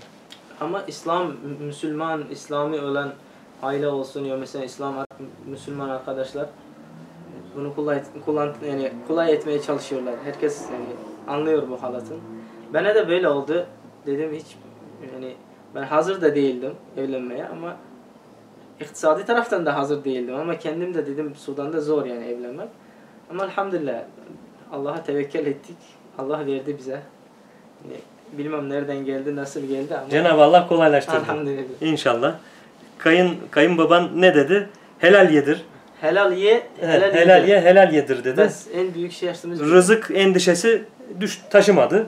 [0.62, 3.12] Ama İslam, Müslüman, İslami olan
[3.62, 4.94] aile olsun ya mesela İslam,
[5.46, 6.48] Müslüman arkadaşlar
[7.56, 10.14] bunu kolay, kullan, yani kolay etmeye çalışıyorlar.
[10.24, 10.84] Herkes yani
[11.28, 12.20] anlıyor bu halatın.
[12.74, 13.66] Bana da böyle oldu.
[14.06, 14.56] Dedim hiç
[15.14, 15.34] yani
[15.74, 17.76] ben hazır da değildim evlenmeye ama
[18.80, 22.68] iktisadi taraftan da hazır değildim ama kendim de dedim Sudan'da zor yani evlenmek.
[23.30, 24.02] Ama elhamdülillah
[24.72, 25.76] Allah'a tevekkül ettik.
[26.18, 27.02] Allah verdi bize.
[27.84, 28.00] Yani
[28.38, 31.16] bilmem nereden geldi, nasıl geldi ama Cenab-ı Allah kolaylaştırdı.
[31.16, 31.62] elhamdülillah.
[31.80, 32.34] İnşallah.
[32.98, 34.68] Kayın kayınbaban ne dedi?
[34.98, 35.62] Helal yedir.
[36.00, 37.54] Helal ye, Helal, helal, helal ye.
[37.54, 38.36] ye, helal yedir dedi.
[38.40, 40.84] Bes, en büyük şey yaşadığımız Rızık endişesi
[41.20, 42.06] düş taşımadı.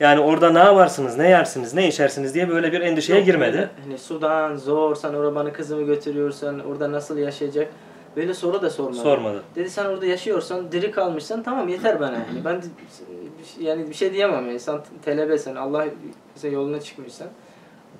[0.00, 3.68] Yani orada ne yaparsınız, ne yersiniz, ne içersiniz diye böyle bir endişeye Yok, girmedi.
[3.84, 7.68] Hani sudan zor, sen oraya bana kızımı götürüyorsan orada nasıl yaşayacak?
[8.16, 8.96] Böyle soru da sormadı.
[8.96, 9.42] Sormadı.
[9.56, 12.44] Dedi sen orada yaşıyorsan, diri kalmışsan tamam yeter bana yani.
[12.44, 12.66] Ben de-
[13.60, 14.60] yani bir şey diyemem yani.
[14.60, 15.86] Sen telebesin, Allah
[16.36, 17.28] bize yoluna çıkmışsan.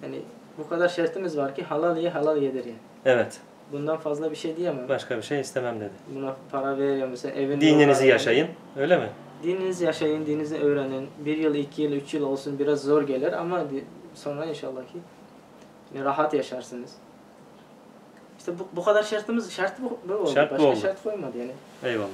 [0.03, 0.17] Yani
[0.59, 2.79] bu kadar şartımız var ki halal ye, halal yedir yani.
[3.05, 3.41] Evet.
[3.73, 4.89] Bundan fazla bir şey diyemem.
[4.89, 5.91] Başka bir şey istemem dedi.
[6.15, 8.49] Buna para veriyor mesela evin Dininizi yaşayın.
[8.77, 9.09] Öyle mi?
[9.43, 11.09] Dininizi yaşayın, dininizi öğrenin.
[11.19, 13.63] Bir yıl, iki yıl, üç yıl olsun biraz zor gelir ama
[14.15, 14.99] sonra inşallah ki
[16.05, 16.91] rahat yaşarsınız.
[18.41, 20.31] İşte bu, bu kadar şartımız, şart bu, bu oldu.
[20.35, 20.81] Şart bu Başka oldu.
[20.81, 21.53] şart koymadı yani.
[21.85, 22.09] Eyvallah.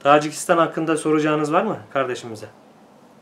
[0.00, 2.46] Tacikistan hakkında soracağınız var mı kardeşimize?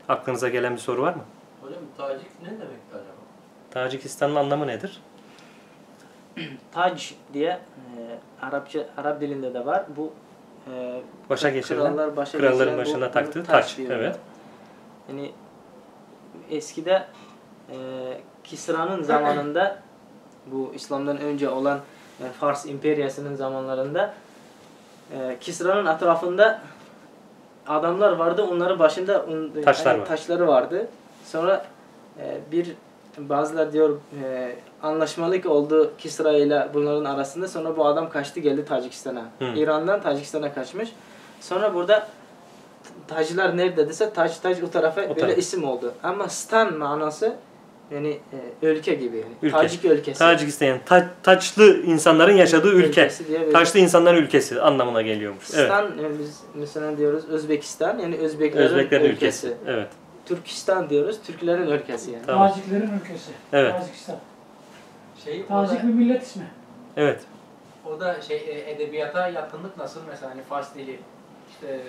[0.08, 1.22] Aklınıza gelen bir soru var mı?
[1.62, 3.06] Hocam tacik ne demekti acaba?
[3.70, 5.00] Tacikistan'ın anlamı nedir?
[6.72, 9.84] Tac diye e, Arapça, Arap dilinde de var.
[9.96, 10.12] Bu
[10.74, 13.78] e, Başa geçirilen, krallar başa kralların geçiren bu- başına bunu taktığı taç taç.
[13.90, 14.18] Evet.
[15.08, 15.32] Yani
[16.50, 17.06] eskide
[17.70, 17.76] e,
[18.44, 19.78] Kisra'nın zamanında
[20.46, 21.80] bu İslam'dan önce olan
[22.20, 24.14] e, Fars İmperyası'nın zamanlarında
[25.12, 26.60] e, Kisra'nın etrafında
[27.66, 28.46] adamlar vardı.
[28.50, 29.26] Onların başında
[29.64, 30.06] Taşlar hani var.
[30.06, 30.86] taşları vardı.
[31.24, 31.64] Sonra
[32.18, 32.76] e, bir
[33.18, 37.48] bazılar diyor e, anlaşmalık oldu Kisra ile bunların arasında.
[37.48, 39.22] Sonra bu adam kaçtı geldi Tacikistan'a.
[39.38, 39.44] Hı.
[39.44, 40.92] İran'dan Tacikistan'a kaçmış.
[41.40, 42.08] Sonra burada
[43.08, 45.38] tacılar nerede dese taç taç o tarafa böyle taraf.
[45.38, 45.94] isim oldu.
[46.02, 47.36] Ama stan manası
[47.94, 48.18] yani
[48.62, 49.32] e, ülke gibi yani.
[49.42, 49.56] Ülke.
[49.56, 50.18] Tacik ülkesi.
[50.18, 52.88] Tacikistan yani ta- taçlı insanların yaşadığı ülke.
[52.88, 55.44] Ülkesi diye böyle- Taşlı insanların ülkesi anlamına geliyormuş.
[55.54, 55.64] Evet.
[55.66, 59.46] Stan yani biz mesela diyoruz Özbekistan yani Özbeklerin, Özbeklerin ülkesi.
[59.46, 59.56] ülkesi.
[59.66, 59.88] Evet.
[60.26, 62.22] Türkistan diyoruz Türklerin ülkesi yani.
[62.26, 62.48] Tamam.
[62.48, 63.30] Taciklerin ülkesi.
[63.52, 63.72] Evet.
[63.78, 64.16] Tacikistan.
[65.24, 66.46] Şey, Tacik orada, bir millet ismi.
[66.96, 67.20] Evet.
[67.84, 70.98] orada şey e, edebiyata yakınlık nasıl mesela hani Fars dili
[71.50, 71.80] işte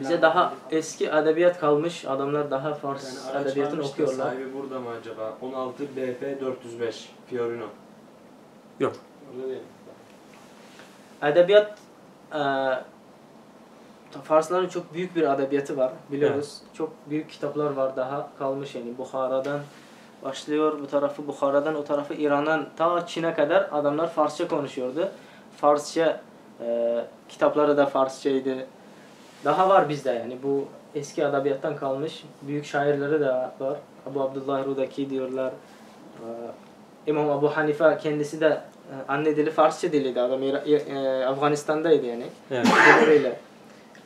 [0.00, 2.04] Bize daha eski edebiyat kalmış.
[2.04, 4.26] Adamlar daha Fars Yani edebiyatını okuyorlar.
[4.26, 5.36] Sahibi burada mı acaba?
[5.42, 7.66] 16 BP 405 Fiorino.
[8.80, 8.92] Yok.
[9.34, 9.62] Orada değil.
[11.22, 11.78] Edebiyat
[12.34, 12.40] e,
[14.22, 16.58] Farsların çok büyük bir edebiyatı var biliyoruz.
[16.74, 19.60] Çok büyük kitaplar var daha kalmış yani Bukhara'dan
[20.22, 25.08] başlıyor bu tarafı Bukhara'dan o tarafı İran'dan ta Çin'e kadar adamlar Farsça konuşuyordu.
[25.56, 26.20] Farsça
[26.60, 28.66] e, kitapları da Farsçaydı.
[29.44, 33.28] Daha var bizde yani bu eski edebiyattan kalmış büyük şairleri de
[33.60, 33.78] var.
[34.10, 35.52] Abu Abdullah Rudaki diyorlar.
[36.18, 36.26] E,
[37.06, 42.24] İmam Abu Hanife kendisi de e, anne dili Farsça diliydi adam e, Afganistan'daydı yani.
[42.50, 42.66] Evet.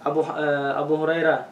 [0.05, 0.43] Abu e,
[0.75, 1.45] Abu Hureyre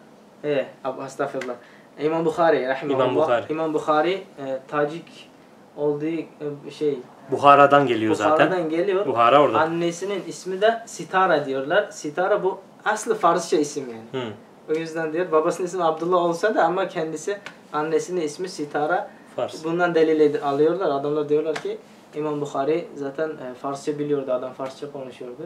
[0.45, 1.55] e Abu estağfurullah.
[2.01, 3.05] İmam Bukhari rahimahullah.
[3.05, 3.53] İmam Bukhari.
[3.53, 5.29] İmam Bukhari e, Tacik
[5.77, 6.99] olduğu e, şey
[7.31, 8.47] Buhara'dan geliyor zaten.
[8.47, 9.07] Bukhara'dan geliyor.
[9.07, 9.61] Buhara orada.
[9.61, 11.87] Annesinin ismi de Sitara diyorlar.
[11.91, 14.25] Sitara bu aslı Farsça isim yani.
[14.25, 14.33] Hı.
[14.71, 17.39] O yüzden diyor babasının ismi Abdullah olsa da ama kendisi
[17.73, 19.11] annesinin ismi Sitara.
[19.37, 19.65] Fars.
[19.65, 21.01] Bundan delil alıyorlar.
[21.01, 21.79] Adamlar diyorlar ki
[22.15, 24.33] İmam Bukhari zaten e, Farsça biliyordu.
[24.33, 25.43] Adam Farsça konuşuyordu.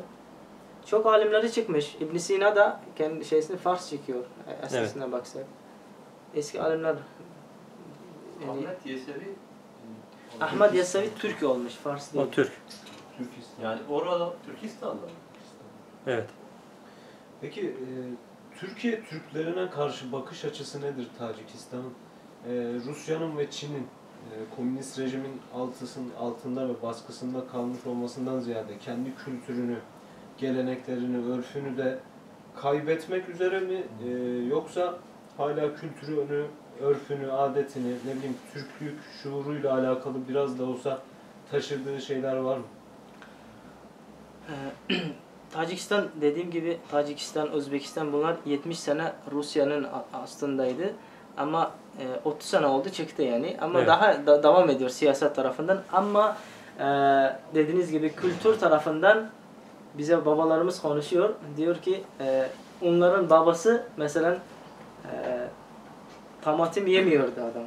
[0.86, 1.94] Çok alimleri çıkmış.
[2.00, 4.24] ibn Sina da kendi şeysini Fars çekiyor.
[4.48, 5.44] e, Esasına baksak.
[6.34, 6.94] Eski alimler
[8.46, 9.34] yani Ahmet Yesevi
[10.40, 11.72] Ahmet Yesevi Türk olmuş.
[11.74, 12.26] Fars değil.
[12.26, 12.52] O Türk.
[13.62, 15.00] yani orada Türkistan'da mı?
[16.06, 16.26] Evet.
[17.40, 17.86] Peki e,
[18.58, 21.92] Türkiye Türklerine karşı bakış açısı nedir Tacikistan'ın?
[22.48, 22.52] E,
[22.86, 29.78] Rusya'nın ve Çin'in e, komünist rejimin altısın, altında ve baskısında kalmış olmasından ziyade kendi kültürünü,
[30.38, 31.98] geleneklerini, örfünü de
[32.56, 33.82] kaybetmek üzere mi?
[34.04, 34.08] E,
[34.48, 34.98] yoksa
[35.36, 36.46] hala kültürünü,
[36.80, 41.02] örfünü, adetini, ne bileyim Türklük şuuruyla alakalı biraz da olsa
[41.50, 42.64] taşıdığı şeyler var mı?
[45.52, 50.92] Tacikistan dediğim gibi Tacikistan, Özbekistan bunlar 70 sene Rusya'nın aslındaydı.
[51.36, 53.56] Ama e, 30 sene oldu çıktı yani.
[53.60, 53.88] Ama Evet.
[53.88, 55.82] daha da, devam ediyor siyaset tarafından.
[55.92, 56.36] Ama
[56.78, 56.84] e,
[57.54, 59.28] dediğiniz gibi kültür tarafından
[59.98, 61.34] bize babalarımız konuşuyor.
[61.56, 62.46] Diyor ki e,
[62.82, 64.38] onların babası mesela
[65.04, 65.14] e,
[66.42, 67.64] tamatim yemiyordu adam.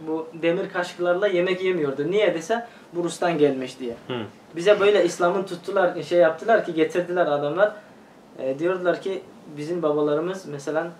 [0.00, 2.10] Bu demir kaşıklarla yemek yemiyordu.
[2.10, 3.94] Niye dese bu Rus'tan gelmiş diye.
[4.08, 4.22] Hı.
[4.56, 7.72] Bize böyle İslam'ı tuttular, şey yaptılar ki getirdiler adamlar.
[8.38, 9.22] E, diyordular ki
[9.56, 10.90] bizim babalarımız mesela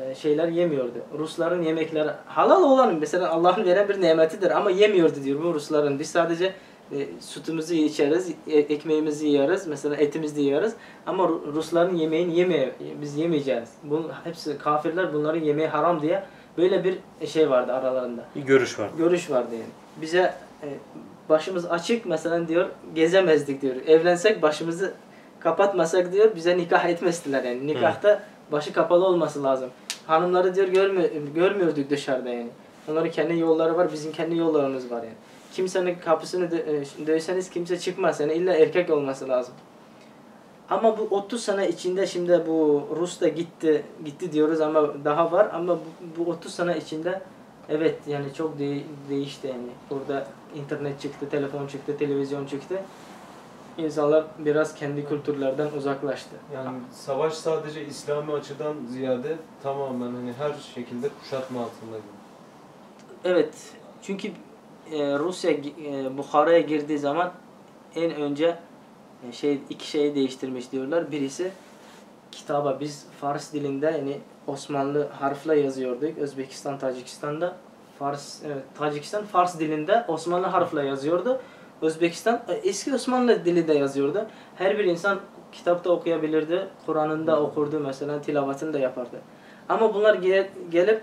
[0.00, 0.98] e, şeyler yemiyordu.
[1.18, 5.98] Rusların yemekleri halal olan mesela Allah'ın veren bir nimetidir ama yemiyordu diyor bu Rusların.
[5.98, 6.52] Biz sadece
[6.92, 10.72] e, sütümüzü içeriz, e- ekmeğimizi yiyoruz, mesela etimizi yiyoruz.
[11.06, 13.68] Ama Ru- Rusların yemeğini yemeye, biz yemeyeceğiz.
[13.82, 16.22] Bunun hepsi kafirler bunların yemeği haram diye
[16.58, 18.22] böyle bir şey vardı aralarında.
[18.36, 18.90] Bir görüş var.
[18.98, 19.64] Görüş vardı yani.
[20.00, 20.34] Bize e,
[21.28, 23.76] başımız açık mesela diyor gezemezdik diyor.
[23.86, 24.94] Evlensek başımızı
[25.40, 27.66] kapatmasak diyor bize nikah etmezdiler yani.
[27.66, 28.22] Nikahta
[28.52, 29.70] başı kapalı olması lazım.
[30.06, 32.48] Hanımları diyor görmü görmüyorduk dışarıda yani.
[32.90, 35.14] Onların kendi yolları var, bizim kendi yollarımız var yani.
[35.52, 39.54] Kimsenin kapısını dö- e, kimse çıkmaz yani illa erkek olması lazım.
[40.70, 45.48] Ama bu 30 sene içinde şimdi bu Rus da gitti gitti diyoruz ama daha var
[45.52, 45.78] ama
[46.16, 47.22] bu, bu 30 sene içinde
[47.68, 49.68] evet yani çok de- değişti yani.
[49.90, 52.82] Burada internet çıktı, telefon çıktı, televizyon çıktı.
[53.78, 56.36] İnsanlar biraz kendi kültürlerden uzaklaştı.
[56.54, 62.14] Yani savaş sadece İslami açıdan ziyade tamamen hani her şekilde kuşatma altında gibi.
[63.24, 63.54] Evet.
[64.02, 64.28] Çünkü
[64.92, 67.32] e, Rusya e, Bukhara'ya girdiği zaman
[67.94, 68.58] en önce
[69.28, 71.12] e, şey iki şeyi değiştirmiş diyorlar.
[71.12, 71.52] Birisi
[72.32, 76.18] kitaba biz Fars dilinde yani Osmanlı harfle yazıyorduk.
[76.18, 77.56] Özbekistan, Tacikistan'da
[77.98, 81.40] Fars, evet, Tacikistan Fars dilinde Osmanlı harfle yazıyordu.
[81.82, 84.26] Özbekistan e, eski Osmanlı dili de yazıyordu.
[84.56, 85.20] Her bir insan
[85.52, 86.68] kitapta okuyabilirdi.
[86.86, 89.20] Kur'an'ında okurdu mesela tilavetini de yapardı.
[89.68, 91.02] Ama bunlar gel- gelip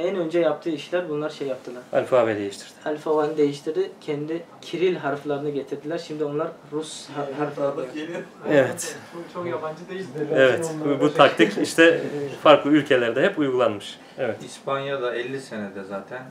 [0.00, 1.82] en önce yaptığı işler bunlar şey yaptılar.
[1.92, 2.70] Alfabe değiştirdi.
[2.84, 3.90] Alfabeyi değiştirdi.
[4.00, 5.98] Kendi Kiril harflerini getirdiler.
[5.98, 8.22] Şimdi onlar Rus har- harfleri.
[8.48, 8.96] Evet.
[9.12, 10.06] Çok, çok yabancı değil.
[10.34, 10.70] Evet.
[10.84, 12.00] Bu, bu taktik işte
[12.42, 13.98] farklı ülkelerde hep uygulanmış.
[14.18, 14.44] Evet.
[14.44, 16.22] İspanya'da 50 senede zaten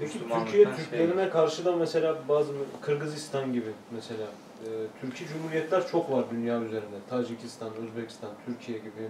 [0.00, 4.26] Peki Türkiye şey- Türklerine karşı da mesela bazı Kırgızistan gibi mesela
[4.64, 4.68] e,
[5.00, 6.96] Türkiye Cumhuriyetler çok var dünya üzerinde.
[7.10, 9.08] Tacikistan, Özbekistan, Türkiye gibi.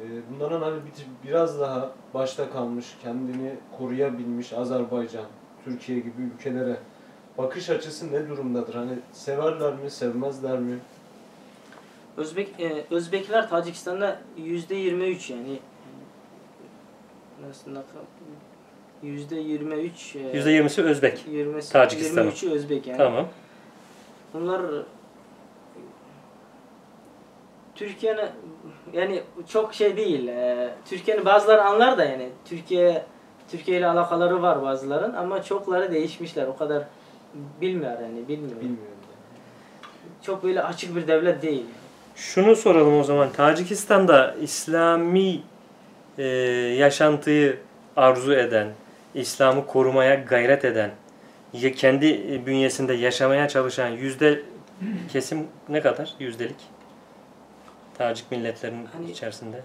[0.00, 0.04] E,
[0.34, 5.24] bunların hani bir- biraz daha başta kalmış, kendini koruyabilmiş Azerbaycan,
[5.64, 6.76] Türkiye gibi ülkelere
[7.38, 8.74] bakış açısı ne durumdadır?
[8.74, 10.78] Hani severler mi, sevmezler mi?
[12.16, 15.58] Özbek e, Özbekler Tacikistan'da yüzde 23 yani
[17.48, 17.70] nasıl
[19.02, 21.24] yüzde 23 e, %20'si Özbek.
[21.30, 22.30] 20'si Tacikistan'ın.
[22.30, 22.98] 23'ü Özbek yani.
[22.98, 23.28] Tamam.
[24.34, 24.62] Bunlar
[27.74, 28.28] Türkiye'nin
[28.92, 30.28] yani çok şey değil.
[30.28, 33.02] e, Türkiye'nin bazıları anlar da yani Türkiye
[33.50, 36.46] Türkiye ile alakaları var bazıların ama çokları değişmişler.
[36.46, 36.82] O kadar
[37.60, 38.56] bilmiyor yani bilmiyor.
[38.60, 38.88] Bilmiyorum.
[40.22, 41.64] Çok böyle açık bir devlet değil.
[42.16, 43.32] Şunu soralım o zaman.
[43.32, 45.40] Tacikistan'da İslami
[46.18, 46.24] e,
[46.78, 47.58] yaşantıyı
[47.96, 48.68] arzu eden,
[49.14, 50.90] İslam'ı korumaya gayret eden,
[51.52, 54.42] ya- kendi bünyesinde yaşamaya çalışan yüzde
[55.12, 56.14] kesim ne kadar?
[56.18, 56.56] Yüzdelik.
[57.98, 59.60] Tacik milletlerinin Hani- içerisinde.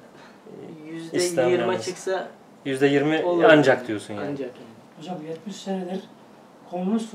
[0.92, 2.28] Yüzde İslam yirmi çıksa
[2.66, 4.28] Yüzde yirmi ancak diyorsun yani.
[4.32, 4.50] Ancak.
[5.00, 6.00] Hocam 70 senedir
[6.72, 7.10] komünist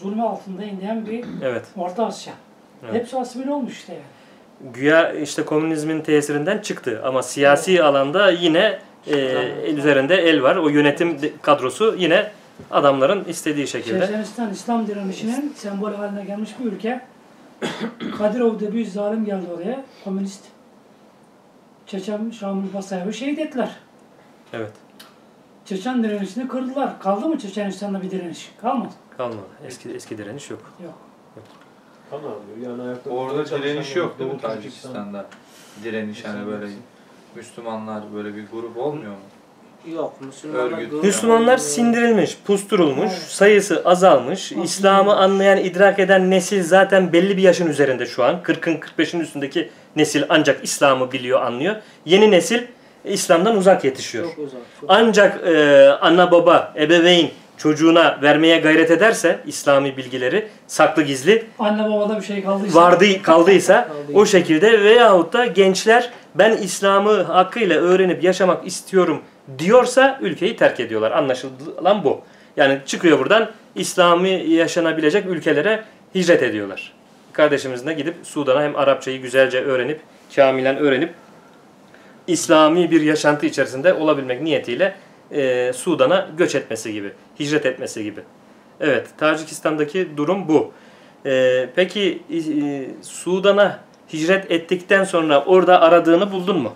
[0.00, 1.64] zulmü altında indiyen bir Evet.
[1.76, 2.32] Orta Asya.
[2.84, 2.94] Evet.
[2.94, 4.72] Hepsi asimile olmuş işte yani.
[4.74, 10.56] Güya işte komünizmin tesirinden çıktı ama siyasi alanda yine e, el üzerinde el var.
[10.56, 12.30] O yönetim kadrosu yine
[12.70, 14.06] adamların istediği şekilde.
[14.06, 17.00] Çeçenistan İslam direnişinin sembol haline gelmiş bir ülke.
[18.18, 19.84] Kadirov diye bir zalim geldi oraya.
[20.04, 20.44] Komünist.
[21.86, 23.76] Çeçen Şamil Basayev'i şehit ettiler.
[24.52, 24.72] Evet.
[25.64, 27.00] Çeçen direnişini kırdılar.
[27.00, 28.52] Kaldı mı Çeçenistan'da bir direniş?
[28.60, 28.92] Kalmadı.
[29.16, 29.46] Kalmadı.
[29.66, 30.72] Eski eski direniş yok.
[30.84, 30.94] Yok.
[32.10, 32.56] Kan alıyor.
[32.62, 34.40] Yani ayakta Orada direniş yok değil mi.
[34.40, 35.26] Tacikistan'da?
[35.84, 36.66] Direniş hani böyle
[37.34, 39.18] Müslümanlar böyle bir grup olmuyor mu?
[39.86, 41.04] Yok Müslümanlar Örgüt.
[41.04, 43.22] Müslümanlar sindirilmiş, pusturulmuş, Evet.
[43.28, 44.44] sayısı azalmış.
[44.52, 48.42] Aslında- İslam'ı anlayan, idrak eden nesil zaten belli bir yaşın üzerinde şu an.
[48.42, 51.76] 40'ın 45'in üstündeki nesil ancak İslam'ı biliyor, anlıyor.
[52.04, 52.62] Yeni nesil
[53.04, 54.24] İslam'dan uzak yetişiyor.
[54.24, 54.60] Çok uzak.
[54.80, 61.90] Çok Ancak e, ana baba, ebeveyn çocuğuna vermeye gayret ederse İslami bilgileri saklı gizli Anne
[61.90, 62.80] babada bir şey kaldıysa.
[62.80, 64.20] vardı kaldıysa Kaldıysa.
[64.20, 69.22] o şekilde veyahut da gençler ben İslam'ı hakkıyla öğrenip yaşamak istiyorum
[69.58, 71.10] diyorsa ülkeyi terk ediyorlar.
[71.10, 72.20] Anlaşılan bu.
[72.56, 76.92] Yani çıkıyor buradan İslami yaşanabilecek ülkelere hicret ediyorlar.
[77.32, 80.00] Kardeşimizin de gidip Sudan'a hem Arapçayı güzelce öğrenip,
[80.36, 81.14] kamilen öğrenip
[82.26, 84.94] İslami bir yaşantı içerisinde olabilmek niyetiyle
[85.30, 88.20] e, Sudan'a göç etmesi gibi, hicret etmesi gibi.
[88.80, 90.72] Evet, Tacikistan'daki durum bu.
[91.26, 92.38] E, peki e,
[93.02, 93.78] Sudan'a
[94.12, 96.72] hicret ettikten sonra orada aradığını buldun mu?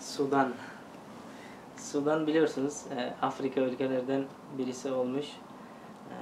[0.00, 0.48] Sudan.
[1.92, 4.24] Sudan biliyorsunuz e, Afrika ülkelerden
[4.58, 5.26] birisi olmuş.
[6.10, 6.14] E,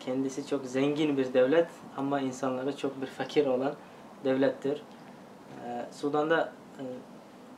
[0.00, 3.72] Kendisi çok zengin bir devlet ama insanları çok bir fakir olan
[4.24, 4.82] devlettir.
[5.66, 6.52] E, Sudan'da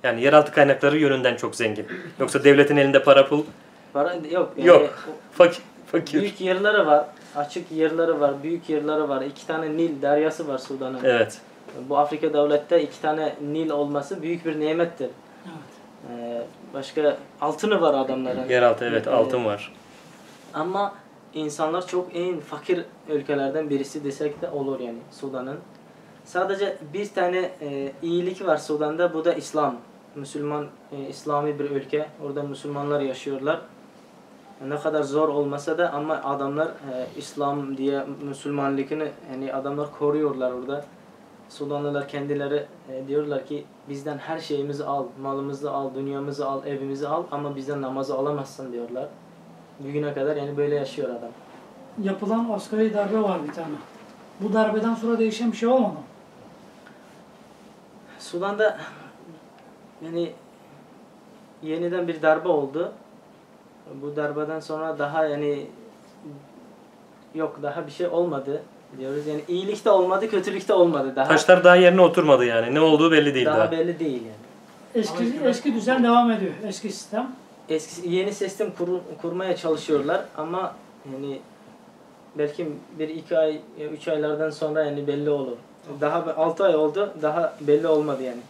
[0.02, 1.86] Yani yeraltı kaynakları yönünden çok zengin.
[2.20, 3.42] Yoksa devletin elinde para pul
[3.92, 4.52] para yok.
[4.56, 5.08] Yani Yok.
[5.32, 5.62] fakir.
[5.86, 6.20] fakir.
[6.20, 9.22] Büyük yerleri var açık yerleri var, büyük yerleri var.
[9.22, 11.00] İki tane Nil deryası var Sudan'ın.
[11.04, 11.40] Evet.
[11.88, 15.10] Bu Afrika devlette iki tane Nil olması büyük bir nimettir.
[15.44, 16.20] Evet.
[16.20, 16.42] Ee,
[16.74, 18.48] başka altını var adamların.
[18.48, 19.72] Yeraltı evet Ee, altın var.
[20.54, 20.94] Ama
[21.34, 25.58] insanlar çok en fakir ülkelerden birisi desek de olur yani Sudan'ın.
[26.24, 29.76] Sadece bir tane e, iyilik var Sudan'da bu da İslam.
[30.14, 32.06] Müslüman, e, İslami bir ülke.
[32.26, 33.60] Orada Müslümanlar yaşıyorlar.
[34.64, 40.84] Ne kadar zor olmasa da ama adamlar e, İslam diye Müslümanlıkını yani adamlar koruyorlar orada.
[41.48, 47.24] Sudanlılar kendileri e, diyorlar ki bizden her şeyimizi al, malımızı al, dünyamızı al, evimizi al
[47.30, 49.08] ama bizden namazı alamazsın diyorlar.
[49.80, 51.30] Bugüne kadar yani böyle yaşıyor adam.
[52.02, 53.74] Yapılan asgari darbe var bir tane.
[54.40, 56.00] Bu darbeden sonra değişen bir şey olmadı mı?
[58.18, 58.78] Sudan'da
[60.04, 60.32] yani
[61.62, 62.92] yeniden bir darbe oldu.
[63.94, 65.66] Bu darbeden sonra daha yani
[67.34, 68.62] yok daha bir şey olmadı
[68.98, 69.26] diyoruz.
[69.26, 71.12] Yani iyilik de olmadı, kötülük de olmadı.
[71.16, 72.74] Daha Taşlar daha yerine oturmadı yani.
[72.74, 73.70] Ne olduğu belli değil daha daha.
[73.70, 74.46] belli değil yani.
[74.94, 76.52] Eski eski düzen devam ediyor.
[76.66, 77.32] Eski sistem.
[77.68, 80.74] Eski yeni sistem kur- kurmaya çalışıyorlar ama
[81.12, 81.38] yani
[82.38, 82.68] belki
[82.98, 83.60] bir iki ay,
[83.92, 85.56] üç aylardan sonra yani belli olur.
[86.00, 88.40] Daha altı ay oldu, daha belli olmadı yani.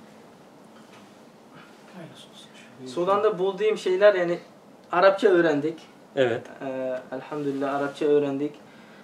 [2.86, 4.38] Sudan'da bulduğum şeyler yani
[4.92, 5.78] Arapça öğrendik.
[6.16, 6.42] Evet.
[6.66, 8.52] Ee, elhamdülillah Arapça öğrendik.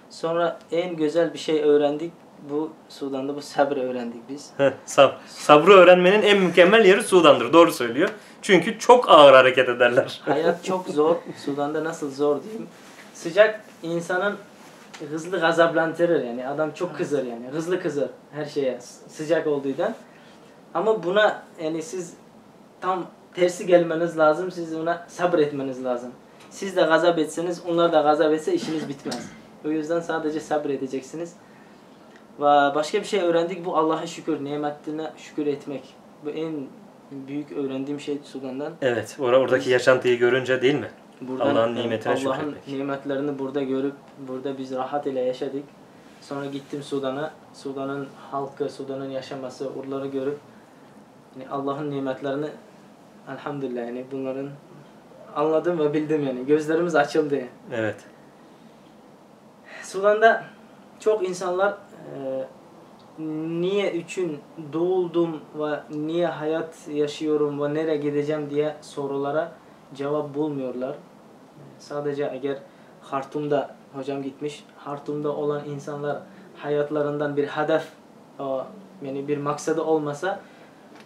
[0.09, 2.11] Sonra en güzel bir şey öğrendik.
[2.49, 4.49] Bu Sudan'da bu sabrı öğrendik biz.
[4.85, 7.53] Sab sabrı öğrenmenin en mükemmel yeri Sudan'dır.
[7.53, 8.09] Doğru söylüyor.
[8.41, 10.21] Çünkü çok ağır hareket ederler.
[10.25, 11.15] Hayat çok zor.
[11.45, 12.67] Sudan'da nasıl zor diyeyim.
[13.13, 14.37] Sıcak insanın
[15.11, 16.47] hızlı gazaplandırır yani.
[16.47, 17.47] Adam çok kızar yani.
[17.51, 19.95] Hızlı kızar her şeye sıcak olduğundan.
[20.73, 22.13] Ama buna yani siz
[22.81, 24.51] tam tersi gelmeniz lazım.
[24.51, 26.11] Siz buna sabretmeniz lazım.
[26.49, 29.29] Siz de gazap etseniz onlar da gazap etse işiniz bitmez.
[29.65, 31.33] O yüzden sadece sabredeceksiniz.
[32.39, 35.83] Ve başka bir şey öğrendik bu Allah'a şükür, nimetine şükür etmek.
[36.25, 36.53] Bu en
[37.11, 38.73] büyük öğrendiğim şey Sudan'dan.
[38.81, 39.17] Evet.
[39.19, 40.89] Or oradaki yaşantıyı görünce değil mi?
[41.39, 42.67] Allah'ın nimetine Allah'ın şükretmek.
[42.67, 43.93] nimetlerini burada görüp
[44.27, 45.63] burada biz rahat ile yaşadık.
[46.21, 47.31] Sonra gittim Sudan'a.
[47.53, 50.37] Sudan'ın halkı, Sudan'ın yaşaması, oraları görüp
[51.35, 52.47] yani Allah'ın nimetlerini
[53.29, 54.49] elhamdülillah yani bunların
[55.35, 56.45] anladım ve bildim yani.
[56.45, 57.35] Gözlerimiz açıldı.
[57.35, 57.49] yani.
[57.71, 57.95] Evet.
[59.81, 60.43] Sudan'da
[60.99, 61.77] çok insanlar
[62.15, 62.45] e,
[63.61, 64.39] niye için
[64.73, 69.51] doğuldum ve niye hayat yaşıyorum ve nereye gideceğim diye sorulara
[69.95, 70.95] cevap bulmuyorlar.
[71.79, 72.57] Sadece eğer
[73.01, 76.21] Hartum'da hocam gitmiş, Hartum'da olan insanlar
[76.57, 77.87] hayatlarından bir hedef
[79.01, 80.39] yani bir maksadı olmasa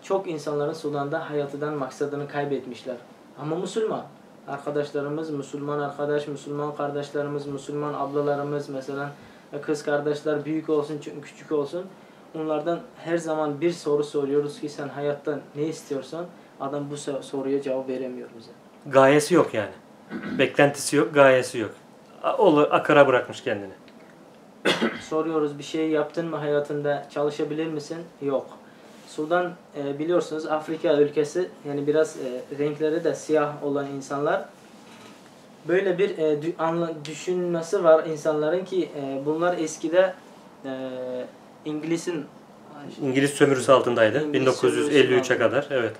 [0.08, 2.96] çok insanların Sudan'da hayatından maksadını kaybetmişler.
[3.40, 4.04] Ama Müslüman
[4.48, 9.12] arkadaşlarımız, Müslüman arkadaş, Müslüman kardeşlerimiz, Müslüman ablalarımız mesela
[9.62, 11.86] kız kardeşler büyük olsun küçük olsun
[12.36, 16.26] onlardan her zaman bir soru soruyoruz ki sen hayatta ne istiyorsan
[16.60, 18.52] adam bu so- soruya cevap veremiyor bize.
[18.86, 19.72] Gayesi yok yani.
[20.40, 21.72] Beklentisi yok, gayesi yok.
[22.24, 23.74] A- Olu akara bırakmış kendini.
[25.02, 27.98] Soruyoruz bir şey yaptın mı hayatında çalışabilir misin?
[28.22, 28.48] Yok.
[29.08, 34.46] Sudan e, biliyorsunuz Afrika ülkesi yani biraz e, renkleri de siyah olan insanlar
[35.68, 40.14] böyle bir e, dü- anla, düşünmesi var insanların ki e, bunlar eskide
[40.66, 40.70] e,
[41.66, 42.26] İngiliz'in
[43.02, 44.24] İngiliz sömürüsü altındaydı.
[44.28, 45.38] İngiliz sömürüsü 1953'e altında.
[45.38, 45.68] kadar.
[45.72, 45.94] Evet.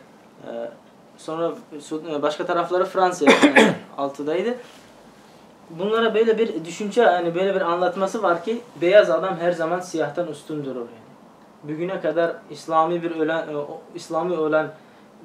[0.48, 0.70] Ee,
[1.18, 4.56] sonra Su- başka tarafları Fransa yani altıdaydı.
[5.70, 10.28] Bunlara böyle bir düşünce yani böyle bir anlatması var ki beyaz adam her zaman siyahtan
[10.28, 10.88] üstündür yani.
[11.68, 14.68] Bugüne kadar İslami bir ölen o- İslami ölen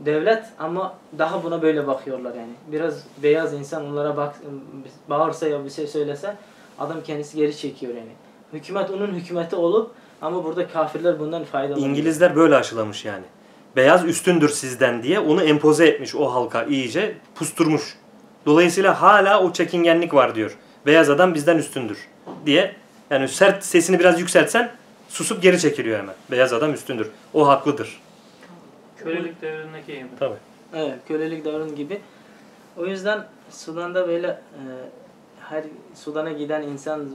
[0.04, 2.52] devlet ama daha buna böyle bakıyorlar yani.
[2.72, 4.34] Biraz beyaz insan onlara bak
[5.10, 6.36] bağırsa ya bir şey söylese
[6.78, 8.12] adam kendisi geri çekiyor yani.
[8.52, 9.90] Hükümet onun hükümeti olup
[10.22, 11.88] ama burada kafirler bundan faydalanıyor.
[11.88, 13.24] İngilizler böyle aşılamış yani.
[13.76, 17.96] Beyaz üstündür sizden diye onu empoze etmiş o halka iyice pusturmuş.
[18.46, 20.56] Dolayısıyla hala o çekingenlik var diyor.
[20.86, 21.98] Beyaz adam bizden üstündür
[22.46, 22.74] diye.
[23.10, 24.70] Yani sert sesini biraz yükseltsen
[25.12, 26.14] susup geri çekiliyor hemen.
[26.30, 27.10] Beyaz adam üstündür.
[27.34, 28.00] O haklıdır.
[28.96, 30.08] Kölelik devrindeki gibi.
[30.18, 30.36] Tabii.
[30.74, 32.00] Evet, kölelik davranı gibi.
[32.76, 34.62] O yüzden Sudan'da böyle e,
[35.40, 37.08] her Sudan'a giden insan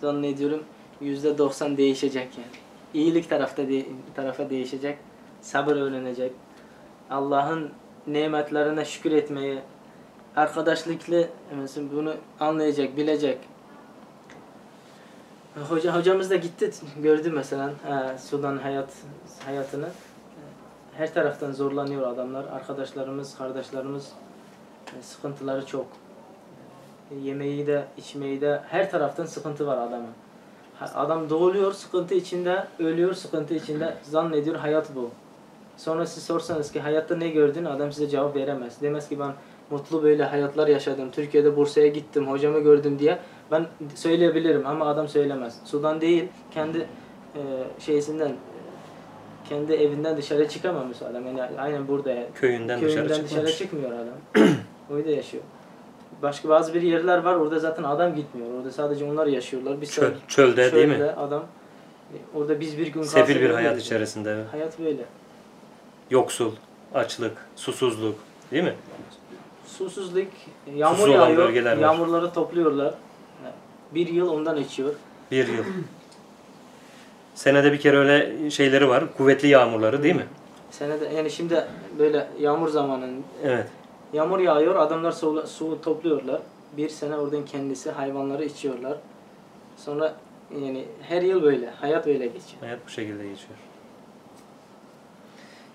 [0.00, 0.62] zannediyorum
[1.00, 2.56] yüzde doksan değişecek yani.
[2.94, 4.98] İyilik tarafta de, tarafa değişecek,
[5.40, 6.32] sabır öğrenecek,
[7.10, 7.70] Allah'ın
[8.06, 9.58] nimetlerine şükür etmeyi,
[10.36, 11.28] arkadaşlıklı
[11.60, 13.38] mesela bunu anlayacak, bilecek.
[15.54, 16.70] Hoca, hocamız da gitti,
[17.02, 18.88] gördü mesela e, Sudan hayat
[19.46, 19.88] hayatını
[20.96, 22.44] her taraftan zorlanıyor adamlar.
[22.44, 24.12] Arkadaşlarımız, kardeşlerimiz
[24.98, 25.86] e, sıkıntıları çok.
[27.22, 30.10] yemeği de, içmeyi de her taraftan sıkıntı var adamın.
[30.94, 33.94] Adam doğuluyor sıkıntı içinde, ölüyor sıkıntı içinde.
[34.02, 35.10] Zannediyor hayat bu.
[35.76, 37.64] Sonra siz sorsanız ki hayatta ne gördün?
[37.64, 38.82] Adam size cevap veremez.
[38.82, 39.32] Demez ki ben
[39.70, 41.10] mutlu böyle hayatlar yaşadım.
[41.10, 43.18] Türkiye'de Bursa'ya gittim, hocamı gördüm diye.
[43.50, 45.58] Ben söyleyebilirim ama adam söylemez.
[45.64, 46.24] Sudan değil,
[46.54, 46.78] kendi
[47.34, 47.40] e,
[47.78, 48.32] şeysinden,
[49.48, 51.26] kendi evinden dışarı çıkamamış adam.
[51.26, 52.14] Yani aynen burada.
[52.34, 53.58] Köyünden, Köyünden dışarı dışarı, çıkmamış.
[53.58, 54.46] çıkmıyor adam.
[54.90, 55.42] Öyle yaşıyor.
[56.22, 58.54] Başka bazı bir yerler var orada zaten adam gitmiyor.
[58.58, 59.80] Orada sadece onlar yaşıyorlar.
[59.80, 60.94] Biz Çöl, sadece- çölde değil mi?
[60.94, 61.42] çölde adam
[62.12, 64.44] e, orada biz bir gün Sefil bir hayat içerisinde.
[64.50, 65.04] Hayat böyle.
[66.10, 66.52] Yoksul,
[66.94, 68.14] açlık, susuzluk
[68.50, 68.74] değil mi?
[69.66, 70.26] Susuzluk,
[70.76, 71.82] yağmur Susuz yağıyor, bölgeler var.
[71.82, 72.94] yağmurları topluyorlar.
[73.94, 74.94] Bir yıl ondan içiyor.
[75.30, 75.64] Bir yıl.
[77.34, 79.04] Senede bir kere öyle şeyleri var.
[79.16, 80.26] Kuvvetli yağmurları değil mi?
[80.70, 81.64] Senede yani şimdi
[81.98, 83.10] böyle yağmur zamanı
[83.44, 83.66] Evet.
[84.12, 86.40] yağmur yağıyor, adamlar su, su topluyorlar.
[86.76, 88.96] Bir sene oradan kendisi hayvanları içiyorlar.
[89.76, 90.14] Sonra
[90.60, 92.60] yani her yıl böyle, hayat böyle geçiyor.
[92.60, 93.58] Hayat bu şekilde geçiyor.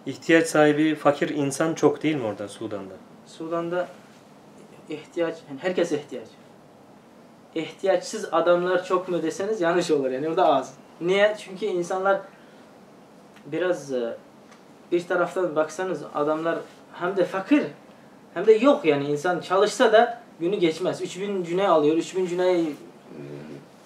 [0.05, 2.93] İhtiyaç sahibi fakir insan çok değil mi orada Sudan'da?
[3.27, 3.87] Sudan'da
[4.89, 6.27] ihtiyaç, yani herkes ihtiyaç.
[7.55, 10.73] İhtiyaçsız adamlar çok mu deseniz yanlış olur yani orada az.
[11.01, 11.35] Niye?
[11.39, 12.21] Çünkü insanlar
[13.45, 14.17] biraz e,
[14.91, 16.59] bir taraftan baksanız adamlar
[16.93, 17.63] hem de fakir
[18.33, 21.01] hem de yok yani insan çalışsa da günü geçmez.
[21.01, 21.97] 3000 cüney alıyor.
[21.97, 22.65] 3000 cüney e,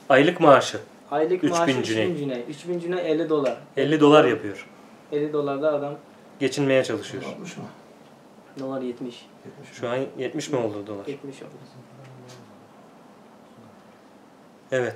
[0.09, 0.79] Aylık maaşı
[1.11, 2.17] aylık 3000 maaşı 3000 cüney.
[2.17, 2.45] cüney.
[2.49, 3.57] 3000 cüney 50 dolar.
[3.77, 4.67] 50 dolar yapıyor.
[5.11, 5.95] 50 dolarda adam
[6.39, 7.23] Geçinmeye çalışıyor.
[7.23, 7.63] 60 mı?
[8.59, 9.25] dolar 70.
[9.73, 11.07] Şu an 70 mi oldu dolar?
[11.07, 11.49] 70 oldu.
[14.73, 14.95] Evet.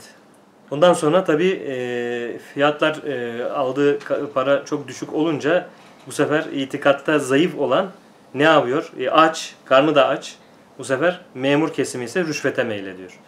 [0.71, 3.99] Ondan sonra tabii e, fiyatlar e, aldığı
[4.33, 5.67] para çok düşük olunca
[6.07, 7.87] bu sefer itikatta zayıf olan
[8.33, 8.91] ne yapıyor?
[8.99, 10.35] E, aç, karnı da aç.
[10.79, 13.19] Bu sefer memur kesimi ise rüşvete meylediyor.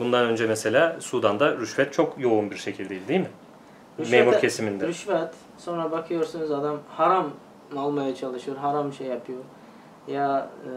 [0.00, 3.30] Bundan önce mesela Sudan'da rüşvet çok yoğun bir şekildeydi değil mi?
[4.10, 4.86] memur Rüşvete- kesiminde.
[4.86, 5.30] Rüşvet.
[5.58, 7.30] Sonra bakıyorsunuz adam haram
[7.76, 8.56] almaya çalışıyor.
[8.56, 9.38] Haram şey yapıyor.
[10.08, 10.70] Ya e,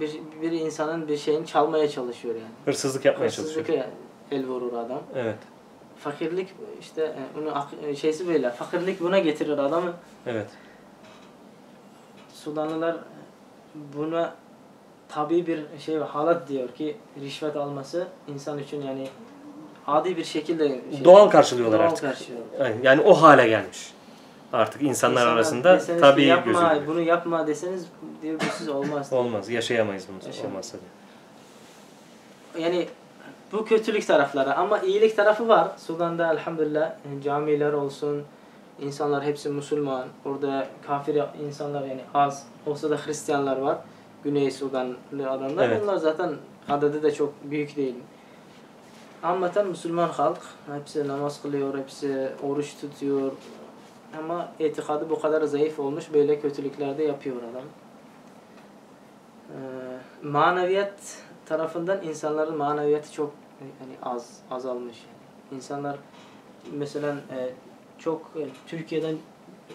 [0.00, 2.46] bir, bir insanın bir şeyini çalmaya çalışıyor yani.
[2.64, 3.66] Hırsızlık yapmaya çalışıyor.
[3.66, 3.90] Hırsızlıka
[4.30, 5.02] el vurur adam.
[5.14, 5.38] Evet.
[5.98, 6.48] Fakirlik
[6.80, 8.50] işte e, onu e, şeysi böyle.
[8.50, 9.92] Fakirlik buna getirir adamı.
[10.26, 10.46] Evet.
[12.34, 12.96] Sudanlılar
[13.74, 14.34] buna
[15.08, 19.08] tabi bir şey halat diyor ki rüşvet alması insan için yani
[19.86, 22.04] adi bir şekilde şey, Doğal karşılıyorlar doğal artık.
[22.04, 22.72] karşılıyorlar.
[22.82, 23.92] Yani o hale gelmiş.
[24.52, 26.86] Artık insanlar İnsanlar arasında tabii yapma, gözüküyor.
[26.86, 27.86] bunu yapma deseniz
[28.58, 29.12] siz olmaz.
[29.12, 29.48] Olmaz.
[29.48, 30.16] Yaşayamayız bunu.
[30.16, 30.74] Yaşayamayız.
[30.74, 30.78] Olmazsa
[32.58, 32.88] yani
[33.52, 35.68] bu kötülük tarafları ama iyilik tarafı var.
[35.76, 36.92] Sudan'da elhamdülillah
[37.24, 38.22] camiler olsun,
[38.80, 40.08] insanlar hepsi Müslüman.
[40.24, 42.46] Orada kafir insanlar yani az.
[42.66, 43.78] Olsa da Hristiyanlar var.
[44.24, 45.68] Güney Sudanlı adamlar.
[45.68, 45.82] Evet.
[45.84, 46.34] Onlar zaten
[46.68, 47.94] adedi de çok büyük değil.
[49.22, 50.38] Ammaten Müslüman halk.
[50.78, 53.32] Hepsi namaz kılıyor, hepsi oruç tutuyor.
[54.18, 56.04] Ama itikadı bu kadar zayıf olmuş.
[56.14, 57.62] Böyle kötülüklerde yapıyor adam.
[59.50, 63.32] Ee, maneviyat tarafından insanların maneviyatı çok
[63.80, 64.96] yani az azalmış.
[64.96, 65.56] Yani.
[65.56, 65.96] İnsanlar
[66.72, 67.50] mesela e,
[67.98, 69.16] çok e, Türkiye'den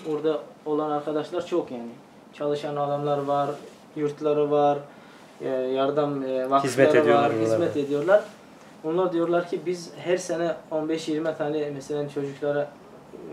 [0.09, 1.91] orada olan arkadaşlar çok yani.
[2.33, 3.49] Çalışan adamlar var,
[3.95, 4.77] yurtları var,
[5.41, 8.23] e, yardım e, vakıfları Hizmet ediyorlar var, hizmet ediyorlar.
[8.83, 12.69] Onlar diyorlar ki biz her sene 15-20 tane mesela çocuklara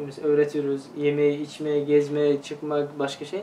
[0.07, 0.83] mesela öğretiyoruz.
[0.97, 3.43] Yemeği, içmeyi, gezmeyi, çıkmak, başka şey.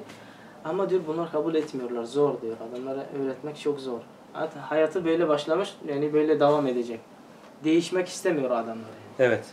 [0.66, 2.04] Ama diyor bunlar kabul etmiyorlar.
[2.04, 2.56] Zor diyor.
[2.72, 4.00] Adamlara öğretmek çok zor.
[4.34, 7.00] Hatta hayatı böyle başlamış yani böyle devam edecek.
[7.64, 8.76] Değişmek istemiyor adamlar.
[9.20, 9.44] Evet.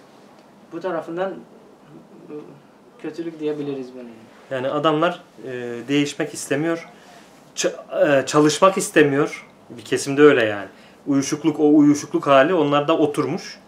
[0.72, 1.34] Bu tarafından ı,
[3.02, 3.98] kötülük diyebiliriz bunu.
[4.02, 4.10] yani.
[4.50, 5.50] Yani adamlar e,
[5.88, 6.88] değişmek istemiyor.
[7.56, 9.48] Ç- e, çalışmak istemiyor.
[9.70, 10.68] Bir kesimde öyle yani.
[11.06, 13.58] Uyuşukluk, o uyuşukluk hali onlarda oturmuş.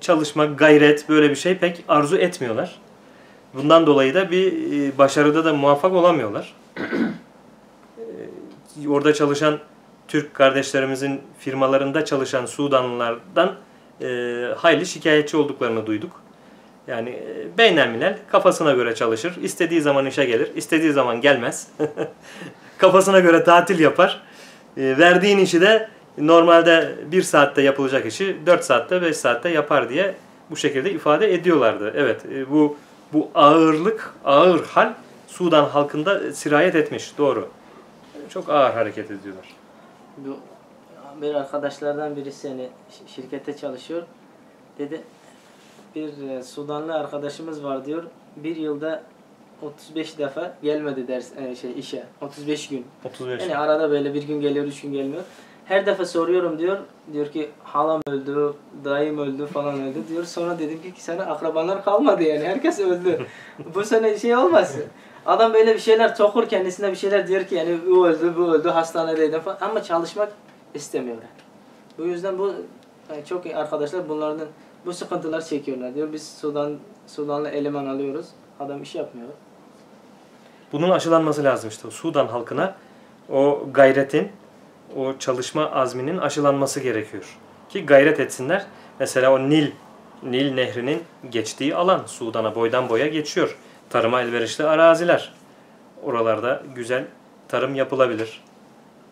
[0.00, 2.80] Çalışmak, gayret böyle bir şey pek arzu etmiyorlar.
[3.54, 6.54] Bundan dolayı da bir e, başarıda da muvaffak olamıyorlar.
[7.98, 9.58] E, Orada çalışan
[10.08, 13.54] Türk kardeşlerimizin firmalarında çalışan Sudanlılardan
[14.00, 14.06] e,
[14.56, 16.22] hayli şikayetçi olduklarını duyduk.
[16.86, 17.10] Yani
[17.58, 19.36] e, kafasına göre çalışır.
[19.42, 20.50] İstediği zaman işe gelir.
[20.56, 21.68] istediği zaman gelmez.
[22.78, 24.22] kafasına göre tatil yapar.
[24.76, 25.88] E, verdiğin işi de
[26.18, 30.14] normalde bir saatte yapılacak işi 4 saatte 5 saatte yapar diye
[30.50, 31.92] bu şekilde ifade ediyorlardı.
[31.96, 32.76] Evet e, bu
[33.12, 34.92] bu ağırlık, ağır hal
[35.26, 37.18] Sudan halkında sirayet etmiş.
[37.18, 37.48] Doğru.
[38.28, 39.46] Çok ağır hareket ediyorlar.
[40.18, 40.36] Bu
[41.22, 44.02] bir arkadaşlardan birisi yani şi- şirkette çalışıyor.
[44.78, 45.00] Dedi
[45.94, 48.02] bir e, Sudanlı arkadaşımız var diyor.
[48.36, 49.02] Bir yılda
[49.62, 52.04] 35 defa gelmedi ders e, şey işe.
[52.20, 52.86] 35 gün.
[53.04, 53.42] 35.
[53.42, 55.22] Yani arada böyle bir gün geliyor, üç gün gelmiyor.
[55.72, 56.78] Her defa soruyorum diyor.
[57.12, 58.54] Diyor ki halam öldü,
[58.84, 60.24] dayım öldü falan öldü diyor.
[60.24, 62.44] Sonra dedim ki sana akrabalar kalmadı yani.
[62.44, 63.26] Herkes öldü.
[63.74, 64.76] bu sene şey olmaz.
[65.26, 68.68] Adam böyle bir şeyler tokur kendisine bir şeyler diyor ki yani o öldü, bu öldü,
[68.68, 69.58] hastanedeydim falan.
[69.60, 70.32] Ama çalışmak
[70.74, 71.28] istemiyorlar.
[71.98, 72.52] Bu yüzden bu
[73.10, 74.48] yani çok arkadaşlar bunlardan
[74.86, 76.12] bu sıkıntılar çekiyorlar diyor.
[76.12, 78.26] Biz Sudan Sudanlı eleman alıyoruz.
[78.60, 79.28] Adam iş yapmıyor.
[80.72, 81.90] Bunun aşılanması lazım işte.
[81.90, 82.74] Sudan halkına
[83.32, 84.28] o gayretin,
[84.96, 87.24] o çalışma azminin aşılanması gerekiyor.
[87.68, 88.66] Ki gayret etsinler.
[88.98, 89.70] Mesela o Nil,
[90.22, 93.56] Nil nehrinin geçtiği alan Sudan'a boydan boya geçiyor.
[93.90, 95.32] Tarıma elverişli araziler.
[96.02, 97.04] Oralarda güzel
[97.48, 98.40] tarım yapılabilir.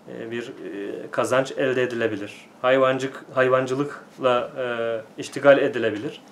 [0.09, 2.33] Ee, Bir e, kazanç elde edilebilir.
[2.63, 4.65] Hayvancık, hayvancılıkla e,
[5.19, 6.23] iştigal edilebilir.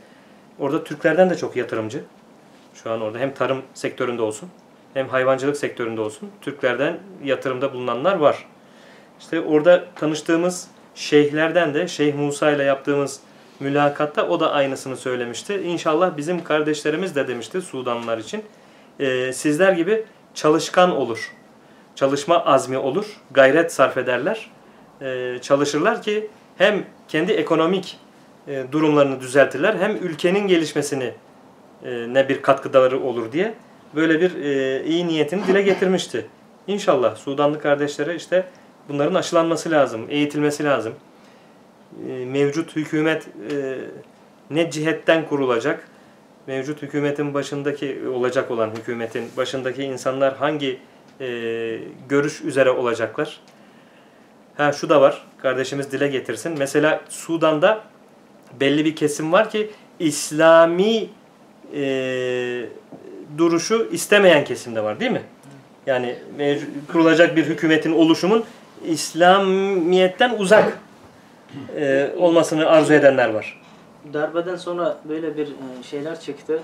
[0.58, 2.04] Orada Türklerden de çok yatırımcı.
[2.74, 4.48] Şu an orada hem tarım sektöründe olsun
[4.94, 8.46] hem hayvancılık sektöründe olsun Türklerden yatırımda bulunanlar var.
[9.20, 13.20] İşte orada tanıştığımız şeyhlerden de Şeyh Musa ile yaptığımız
[13.60, 15.60] mülakatta o da aynısını söylemişti.
[15.64, 18.44] İnşallah bizim kardeşlerimiz de demişti Sudanlılar için.
[19.00, 20.04] "Ee, sizler gibi
[20.34, 21.32] çalışkan olur.
[21.94, 23.06] Çalışma azmi olur.
[23.30, 24.50] Gayret sarf ederler.
[25.02, 27.98] Ee, çalışırlar ki hem kendi ekonomik
[28.48, 31.14] e, durumlarını düzeltirler hem ülkenin gelişmesini
[31.84, 33.54] e, ne bir katkıları olur diye
[33.94, 36.26] böyle bir e, iyi niyetini dile getirmişti.
[36.66, 38.44] İnşallah Sudanlı kardeşlere işte
[38.88, 40.94] bunların aşılanması lazım, eğitilmesi lazım.
[42.08, 43.78] E, mevcut hükümet e,
[44.50, 45.88] ne cihetten kurulacak,
[46.46, 50.78] mevcut hükümetin başındaki olacak olan hükümetin başındaki insanlar hangi
[51.20, 51.26] e,
[52.08, 53.40] görüş üzere olacaklar?
[54.56, 56.54] Ha şu da var, kardeşimiz dile getirsin.
[56.58, 57.84] Mesela Sudan'da
[58.60, 61.08] belli bir kesim var ki İslami
[61.74, 62.64] e,
[63.38, 65.22] duruşu istemeyen kesimde var değil mi?
[65.86, 66.16] Yani
[66.92, 68.44] kurulacak bir hükümetin oluşumun
[68.86, 70.78] İslamiyetten uzak
[71.76, 73.60] e, olmasını arzu edenler var.
[74.12, 76.62] Darbeden sonra böyle bir e, şeyler çıktı.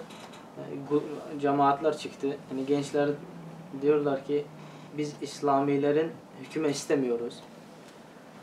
[0.58, 2.36] E, Cemaatler çıktı.
[2.50, 3.08] Hani gençler
[3.82, 4.44] diyorlar ki
[4.98, 6.10] biz İslamilerin
[6.42, 7.34] hüküme istemiyoruz.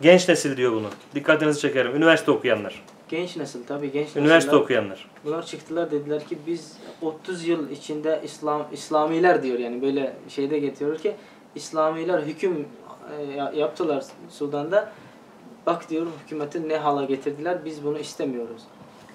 [0.01, 0.87] Genç nesil diyor bunu.
[1.15, 1.95] Dikkatinizi çekerim.
[1.95, 2.83] Üniversite okuyanlar.
[3.09, 5.07] Genç nesil tabii genç Üniversite nesiller- okuyanlar.
[5.25, 10.97] Bunlar çıktılar dediler ki biz 30 yıl içinde İslam İslamiler diyor yani böyle şeyde getiriyor
[10.97, 11.15] ki
[11.55, 12.65] İslamiler hüküm
[13.19, 14.89] e, ya- yaptılar Sudan'da.
[15.65, 18.61] Bak diyor hükümeti ne hala getirdiler biz bunu istemiyoruz.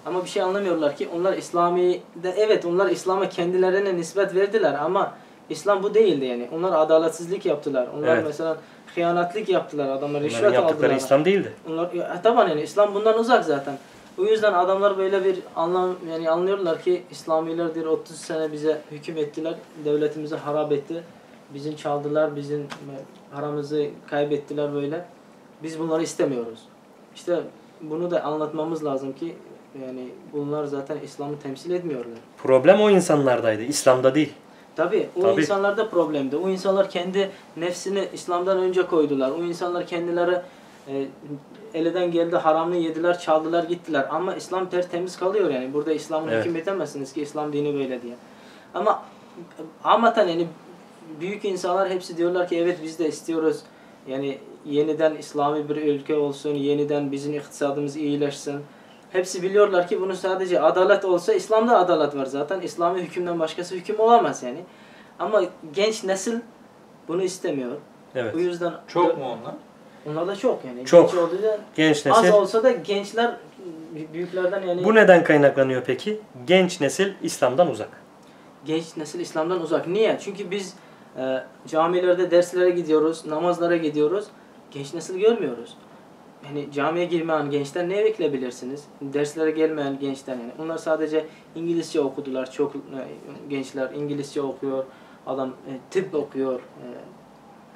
[0.06, 5.14] Ama bir şey anlamıyorlar ki onlar İslami'de evet onlar İslam'a kendilerine nispet verdiler ama
[5.50, 6.48] İslam bu değildi yani.
[6.54, 7.88] Onlar adaletsizlik yaptılar.
[7.98, 8.24] Onlar Evet.
[8.26, 8.56] mesela
[8.94, 9.88] hıyanatlık yaptılar.
[9.88, 11.00] Adamlar rüşvet yaptıkları aldılar.
[11.00, 11.52] İslam değildi.
[11.70, 13.78] Onlar ya, tamam yani İslam bundan uzak zaten.
[14.18, 19.16] O yüzden adamlar böyle bir anlam yani anlıyorlar ki İslamiler diyor 30 sene bize hüküm
[19.16, 19.54] ettiler.
[19.84, 21.02] Devletimizi harap etti.
[21.56, 22.94] Bizim çaldılar, bizim e,
[23.34, 25.04] paramızı kaybettiler böyle.
[25.62, 26.58] Biz bunları istemiyoruz.
[27.14, 27.40] İşte
[27.80, 29.36] bunu da anlatmamız lazım ki
[29.86, 32.18] yani bunlar zaten İslam'ı temsil etmiyorlar.
[32.42, 33.62] Problem o insanlardaydı.
[33.62, 34.32] İslam'da değil.
[34.76, 35.40] Tabii o Tabii.
[35.40, 36.36] insanlarda problemdi.
[36.36, 39.30] O insanlar kendi nefsini İslam'dan önce koydular.
[39.30, 40.40] O insanlar kendileri
[40.88, 41.06] e,
[41.74, 44.06] elden geldi haramını yediler, çaldılar, gittiler.
[44.10, 45.72] Ama İslam tertemiz kalıyor yani.
[45.72, 46.40] Burada İslam'ı Evet.
[46.40, 48.14] hüküm edemezsiniz ki İslam dini böyle diye.
[48.74, 49.02] Ama
[49.84, 50.46] amaten yani
[51.20, 53.60] büyük insanlar hepsi diyorlar ki evet biz de istiyoruz.
[54.08, 58.60] Yani yeniden İslami bir ülke olsun, yeniden bizim iktisadımız iyileşsin.
[59.12, 62.60] Hepsi biliyorlar ki bunu sadece adalet olsa İslam'da adalet var zaten.
[62.60, 64.58] İslami hükümden başkası hüküm olamaz yani.
[65.18, 65.42] Ama
[65.72, 66.38] genç nesil
[67.08, 67.72] bunu istemiyor.
[68.14, 68.34] Evet.
[68.34, 69.54] Bu yüzden Çok mu onlar?
[70.10, 70.84] Onlar da çok yani.
[70.84, 71.10] Çok.
[71.12, 72.32] Genç olduğu da Genç az nesil.
[72.32, 73.36] olsa da gençler
[74.12, 76.20] büyüklerden yani Bu neden kaynaklanıyor peki?
[76.46, 77.88] Genç nesil İslam'dan uzak.
[78.64, 79.86] genç nesil İslam'dan uzak.
[79.88, 80.18] Niye?
[80.20, 80.74] Çünkü biz
[81.18, 84.26] e, camilerde derslere gidiyoruz, namazlara gidiyoruz.
[84.70, 85.76] Genç nesil görmüyoruz.
[86.46, 88.84] Yani camiye girmeyen gençten ne bekleyebilirsiniz?
[89.00, 90.52] Derslere gelmeyen gençten yani.
[90.58, 92.50] Onlar sadece İngilizce okudular.
[92.50, 92.78] Çok e,
[93.48, 94.84] gençler İngilizce okuyor.
[95.26, 96.60] Adam e, tıp okuyor.
[96.60, 96.86] E,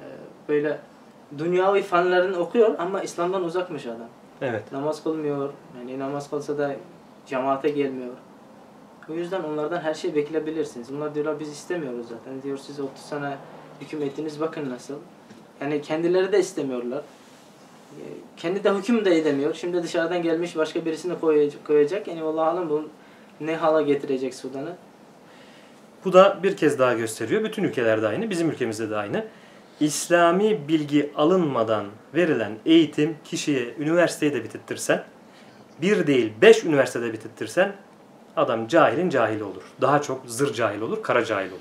[0.02, 0.04] e,
[0.48, 0.78] böyle
[1.38, 4.08] dünyavi fenlerini okuyor ama İslam'dan uzakmış adam.
[4.40, 4.72] Evet.
[4.72, 5.52] Namaz kılmıyor.
[5.78, 6.76] Yani namaz kılsa da
[7.26, 8.14] cemaate gelmiyor.
[9.10, 10.92] O yüzden onlardan her şey bekleyebilirsiniz.
[10.92, 12.42] Onlar diyorlar biz istemiyoruz zaten.
[12.42, 13.36] Diyor siz 30 sene
[13.80, 14.94] hüküm ettiniz bakın nasıl.
[15.60, 16.98] Yani kendileri de istemiyorlar.
[16.98, 18.02] Ee,
[18.36, 19.54] Kendi de hüküm de edemiyor.
[19.54, 21.14] Şimdi dışarıdan gelmiş başka birisini
[21.66, 22.08] koyacak.
[22.08, 22.88] Yani vallahi alem bu
[23.40, 24.76] ne hala getirecek Sudan'ı.
[26.04, 27.44] Bu da bir kez daha gösteriyor.
[27.44, 29.24] Bütün ülkelerde aynı, bizim ülkemizde de aynı.
[29.80, 35.04] İslami bilgi alınmadan verilen eğitim kişiye üniversiteyi de bitirtirsen,
[35.82, 37.72] bir değil beş üniversitede bitirtirsen
[38.36, 39.62] adam cahilin cahili olur.
[39.80, 41.60] Daha çok zır cahil olur, kara cahil olur.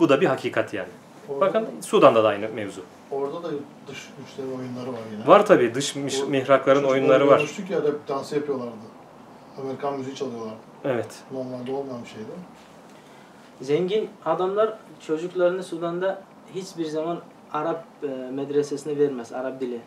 [0.00, 0.88] Bu, da bir hakikat yani.
[1.28, 2.80] Orada, Bakın Sudan'da da aynı mevzu.
[3.10, 3.48] orada da
[3.88, 5.26] dış güçleri oyunları var yine.
[5.26, 7.36] Var tabii dış miş- O mihrakların oyunları var.
[7.36, 8.72] Görmüştük ya rap dansı yapıyorlardı.
[9.60, 10.56] Amerikan müziği çalıyorlardı.
[10.84, 11.18] Evet.
[11.32, 12.30] Normalde olmayan bir şeydi.
[13.60, 16.22] Zengin adamlar çocuklarını Sudan'da
[16.54, 17.20] hiçbir zaman
[17.52, 19.80] Arap e, medresesine vermez, Arap dili.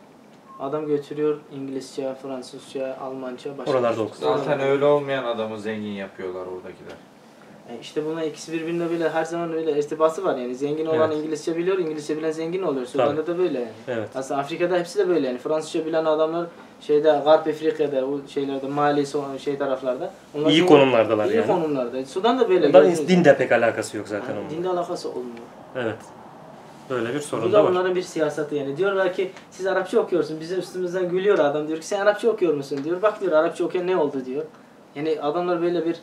[0.59, 4.37] Adam götürüyor İngilizce, Fransızca, Almanca, başka Oralarda okusun.
[4.37, 6.93] Zaten öyle olmayan adamı zengin yapıyorlar oradakiler.
[7.69, 10.55] E işte buna ikisi birbirine böyle her zaman öyle irtibatı var yani.
[10.55, 11.19] Zengin olan Evet.
[11.19, 12.85] İngilizce biliyor, İngilizce bilen zengin oluyor.
[12.85, 13.71] Sudan'da da böyle yani.
[13.87, 14.09] Evet.
[14.15, 15.37] Aslında Afrika'da hepsi de böyle yani.
[15.37, 16.45] Fransızca bilen adamlar
[16.81, 20.11] şeyde Garp Afrika'da, o şeylerde, Mali son- şey taraflarda.
[20.37, 21.47] Onlar İyi çok- konumlardalar iyi yani.
[21.47, 22.05] konumlarda.
[22.05, 22.67] Sudan'da böyle.
[22.67, 23.09] Onların gördünüz.
[23.09, 24.49] dinde pek alakası yok zaten Yani onun.
[24.49, 25.35] Dinde alakası olmuyor.
[25.75, 25.95] Evet.
[26.89, 27.69] Böyle bir Bu sorun da da var.
[27.71, 28.77] onların bir siyaseti yani.
[28.77, 30.39] Diyorlar ki siz Arapça okuyorsun.
[30.39, 31.67] Bize üstümüzden gülüyor adam.
[31.67, 32.79] Diyor ki sen Arapça okuyor musun?
[32.83, 33.01] Diyor.
[33.01, 34.43] Bak diyor Arapça okuyan ne oldu diyor.
[34.95, 35.95] Yani adamlar böyle bir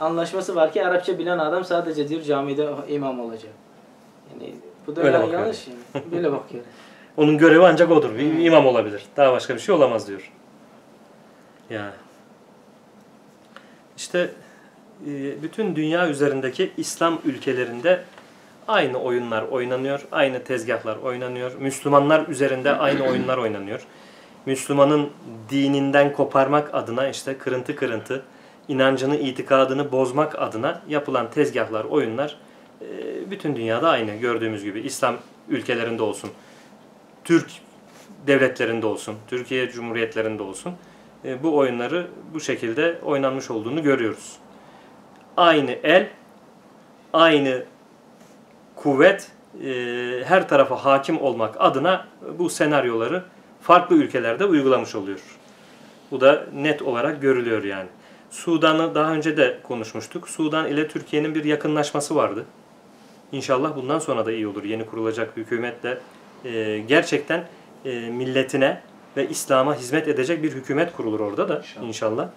[0.00, 3.52] anlaşması var ki Arapça bilen adam sadece diyor camide imam olacak.
[4.32, 4.54] Yani
[4.86, 6.04] bu da Öyle yanlış yani.
[6.12, 6.64] Böyle bakıyor.
[7.16, 8.14] Onun görevi ancak odur.
[8.18, 9.02] Bir imam olabilir.
[9.16, 10.32] Daha başka bir şey olamaz diyor.
[11.70, 11.92] Ya.
[13.96, 14.30] İşte
[15.06, 18.04] e, bütün dünya üzerindeki İslam ülkelerinde
[18.68, 21.52] aynı oyunlar oynanıyor, aynı tezgahlar oynanıyor.
[21.58, 23.80] Müslümanlar üzerinde aynı oyunlar oynanıyor.
[24.46, 25.10] Müslümanın
[25.50, 28.22] dininden koparmak adına işte kırıntı kırıntı
[28.68, 32.36] inancını, itikadını bozmak adına yapılan tezgahlar, oyunlar
[32.80, 32.86] e,
[33.30, 35.16] bütün dünyada aynı gördüğümüz gibi İslam
[35.48, 36.30] ülkelerinde olsun.
[37.24, 37.50] Türk
[38.26, 40.72] devletlerinde olsun, Türkiye Cumhuriyetlerinde olsun
[41.24, 44.36] e, bu oyunları bu şekilde oynanmış olduğunu görüyoruz.
[45.36, 46.08] Aynı el,
[47.12, 47.64] aynı
[48.82, 49.28] kuvvet
[49.64, 49.70] e,
[50.24, 52.06] her tarafa hakim olmak adına
[52.38, 53.22] bu senaryoları
[53.62, 55.18] farklı ülkelerde uygulamış oluyor.
[56.10, 57.88] Bu da net olarak görülüyor yani.
[58.30, 60.28] Sudan'ı daha önce de konuşmuştuk.
[60.28, 62.44] Sudan ile Türkiye'nin bir yakınlaşması vardı.
[63.32, 64.64] İnşallah bundan sonra da iyi olur.
[64.64, 65.98] Yeni kurulacak hükümet de
[66.44, 67.44] e, gerçekten
[67.84, 68.82] e, milletine
[69.16, 71.86] ve İslam'a hizmet edecek bir hükümet kurulur orada da İnşallah.
[71.86, 72.28] inşallah.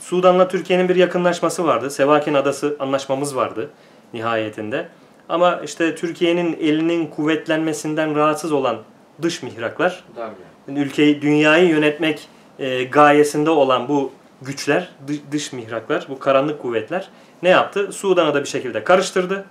[0.00, 1.90] Sudan'la Türkiye'nin bir yakınlaşması vardı.
[1.90, 3.70] Sevakin Adası anlaşmamız vardı
[4.12, 4.88] nihayetinde.
[5.28, 8.78] Ama işte Türkiye'nin elinin kuvvetlenmesinden rahatsız olan
[9.22, 10.80] dış mihraklar, Darbe.
[10.80, 14.12] ülkeyi, dünyayı yönetmek e, gayesinde olan bu
[14.42, 17.08] güçler, dı- dış mihraklar, bu karanlık kuvvetler
[17.42, 17.92] ne yaptı?
[17.92, 19.44] Sudan'a da bir şekilde karıştırdı.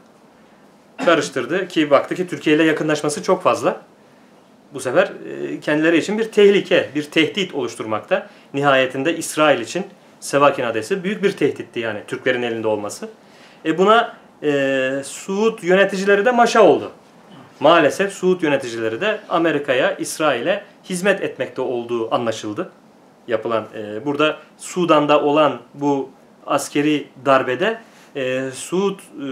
[1.06, 3.82] Karıştırdı ki baktı ki Türkiye ile yakınlaşması çok fazla.
[4.74, 8.28] Bu sefer e, kendileri için bir tehlike, bir tehdit oluşturmakta.
[8.54, 9.84] Nihayetinde İsrail için
[10.20, 13.10] Sevakin Adası büyük bir tehditti yani Türklerin elinde olması.
[13.66, 16.92] E buna e, Suud yöneticileri de maşa oldu.
[17.60, 22.72] Maalesef Suud yöneticileri de Amerika'ya, İsrail'e hizmet etmekte olduğu anlaşıldı.
[23.28, 26.10] Yapılan e, burada Sudan'da olan bu
[26.46, 27.80] askeri darbede
[28.16, 29.26] e, Suud e,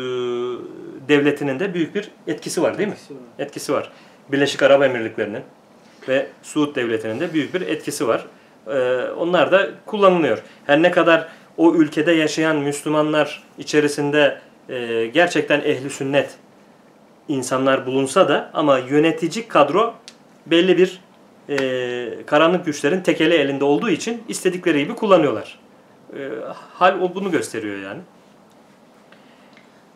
[1.08, 2.96] devletinin de büyük bir etkisi var değil mi?
[2.96, 3.22] Etkisi var.
[3.40, 3.92] Etkisi var.
[4.32, 5.44] Birleşik Arap Emirlikleri'nin
[6.08, 8.26] ve Suud devletinin de büyük bir etkisi var.
[8.68, 10.44] E, onlar da kullanılıyor.
[10.66, 14.38] Her ne kadar o ülkede yaşayan Müslümanlar içerisinde
[14.72, 16.36] e, gerçekten ehli sünnet
[17.28, 19.94] insanlar bulunsa da ama yönetici kadro
[20.46, 21.02] belli bir
[21.50, 25.60] e, karanlık güçlerin tekeli elinde olduğu için istedikleri gibi kullanıyorlar.
[26.18, 26.30] E,
[26.74, 28.00] hal o bunu gösteriyor yani.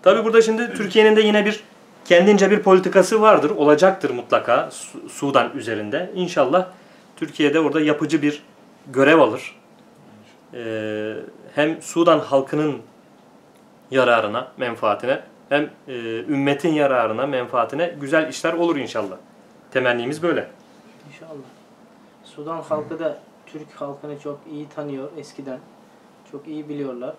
[0.04, 1.64] Tabi burada şimdi Türkiye'nin de yine bir
[2.06, 6.12] kendince bir politikası vardır, olacaktır mutlaka Su- Sudan üzerinde.
[6.16, 6.68] İnşallah
[7.16, 8.44] Türkiye'de orada yapıcı bir
[8.94, 9.56] görev alır.
[10.54, 11.14] E,
[11.56, 12.82] hem Sudan halkının
[13.92, 19.18] yararına, menfaatine hem e, ümmetin yararına, menfaatine güzel işler olur inşallah.
[19.72, 20.48] Temennimiz böyle.
[21.08, 21.46] İnşallah.
[22.24, 25.60] Sudan halkı da Türk halkını çok iyi tanıyor eskiden.
[26.32, 27.16] Çok iyi biliyorlar.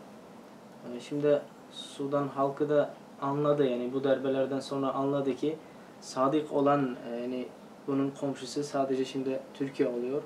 [0.97, 1.41] Ee, Şimdi
[1.73, 2.91] Sudan halkı da
[3.23, 5.57] anladı yani bu darbelerden sonra anladı ki
[6.01, 7.49] sadık olan e, yani
[7.87, 10.23] bunun komşusu sadece şimdi Türkiye oluyor.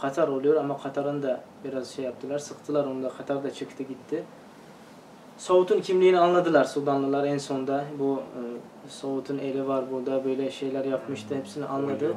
[0.00, 4.24] Katar oluyor ama Katar'ın da biraz şey yaptılar, sıktılar onu da Katar da çıktı gitti.
[5.40, 7.84] Soğut'un kimliğini anladılar Sudanlılar en sonda.
[7.98, 8.40] Bu e,
[8.90, 12.14] Soğut'un eli var burada böyle şeyler yapmıştı hepsini anladı.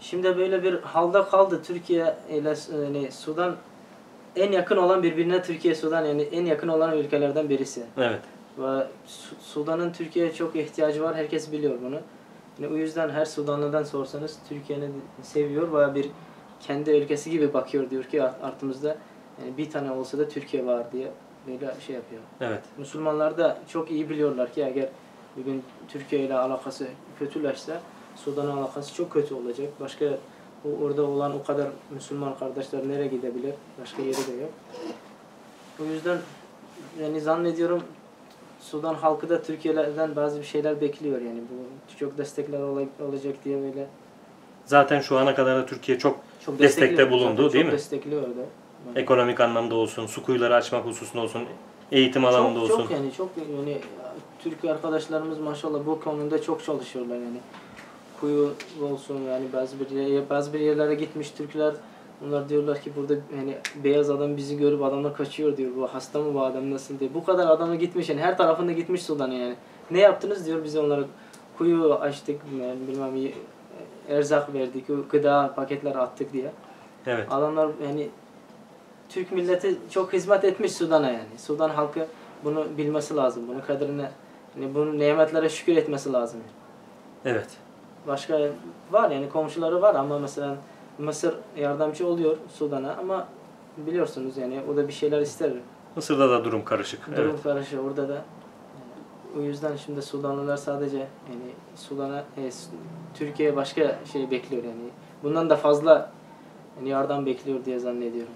[0.00, 2.54] Şimdi böyle bir halda kaldı Türkiye ile
[2.84, 3.56] yani Sudan
[4.36, 7.82] en yakın olan birbirine Türkiye Sudan yani en yakın olan ülkelerden birisi.
[7.98, 8.20] Evet.
[8.58, 11.14] Ve Su- Sudan'ın Türkiye'ye çok ihtiyacı var.
[11.16, 11.98] Herkes biliyor bunu.
[12.58, 14.88] Yani o yüzden her Sudanlı'dan sorsanız Türkiye'ni
[15.22, 16.10] seviyor veya bir
[16.60, 18.96] kendi ülkesi gibi bakıyor diyor ki art- artımızda
[19.42, 21.08] yani bir tane olsa da Türkiye var diye
[21.46, 22.22] böyle şey yapıyor.
[22.40, 22.60] Evet.
[22.78, 24.88] Müslümanlar da çok iyi biliyorlar ki eğer
[25.36, 26.86] bugün Türkiye ile alakası
[27.18, 27.80] kötüleşse
[28.16, 29.68] Sudan'ın alakası çok kötü olacak.
[29.80, 30.04] Başka
[30.64, 33.54] o orada olan o kadar Müslüman kardeşler nereye gidebilir?
[33.80, 34.50] Başka yeri de yok.
[35.80, 36.18] O yüzden
[37.02, 37.82] yani zannediyorum
[38.60, 42.60] Sudan halkı da Türkiye'den bazı bir şeyler bekliyor yani bu çok destekler
[43.08, 43.86] olacak diye böyle
[44.64, 47.10] Zaten şu ana kadar da Türkiye çok çok Destekte destekliyor.
[47.10, 47.78] bulundu, Zaten değil çok mi?
[47.78, 48.28] destekliyordu.
[48.28, 48.46] Yani
[48.94, 51.42] ekonomik anlamda olsun, su kuyuları açmak hususunda olsun,
[51.92, 52.82] eğitim alanında çok, olsun.
[52.82, 53.78] Çok yani çok yani
[54.38, 57.38] Türk arkadaşlarımız maşallah bu konuda çok çalışıyorlar yani.
[58.20, 58.52] Kuyu
[58.92, 61.74] olsun yani bazı bir yere- bazı bir yerlere gitmiş Türkler
[62.20, 65.70] Bunlar diyorlar ki burada yani beyaz adam bizi görüp adamlar kaçıyor diyor.
[65.76, 67.14] Bu hasta mı bu adam nasıl diye.
[67.14, 69.56] Bu kadar adamı gitmiş yani her tarafında gitmiş Sudan'a yani.
[69.90, 71.04] Ne yaptınız diyor biz onlara
[71.58, 73.34] kuyu açtık yani bilmem y-
[74.08, 76.52] erzak verdik, gıda paketler attık diye.
[77.06, 77.26] Evet.
[77.30, 78.08] Adamlar yani
[79.08, 81.38] Türk milleti çok hizmet etmiş Sudan'a yani.
[81.38, 82.06] Sudan halkı
[82.44, 83.42] bunu bilmesi lazım.
[83.48, 84.10] Bunun kadrine,
[84.60, 86.40] yani bunun nimetlere şükür etmesi lazım.
[87.24, 87.48] Evet.
[88.06, 88.40] Başka
[88.90, 90.56] var yani komşuları var ama mesela
[90.98, 93.26] Mısır yardımcı oluyor Sudan'a ama
[93.76, 95.50] biliyorsunuz yani o da bir şeyler ister.
[95.96, 97.16] Mısır'da da durum karışık.
[97.16, 97.42] Durum Evet.
[97.42, 98.12] karışıyor orada da.
[98.12, 98.22] Yani
[99.38, 102.50] o yüzden şimdi Sudanlılar sadece yani Sudan'a e,
[103.14, 104.90] Türkiye başka şey bekliyor yani.
[105.22, 106.10] Bundan da fazla
[106.78, 108.32] yani yardım bekliyor diye zannediyorum.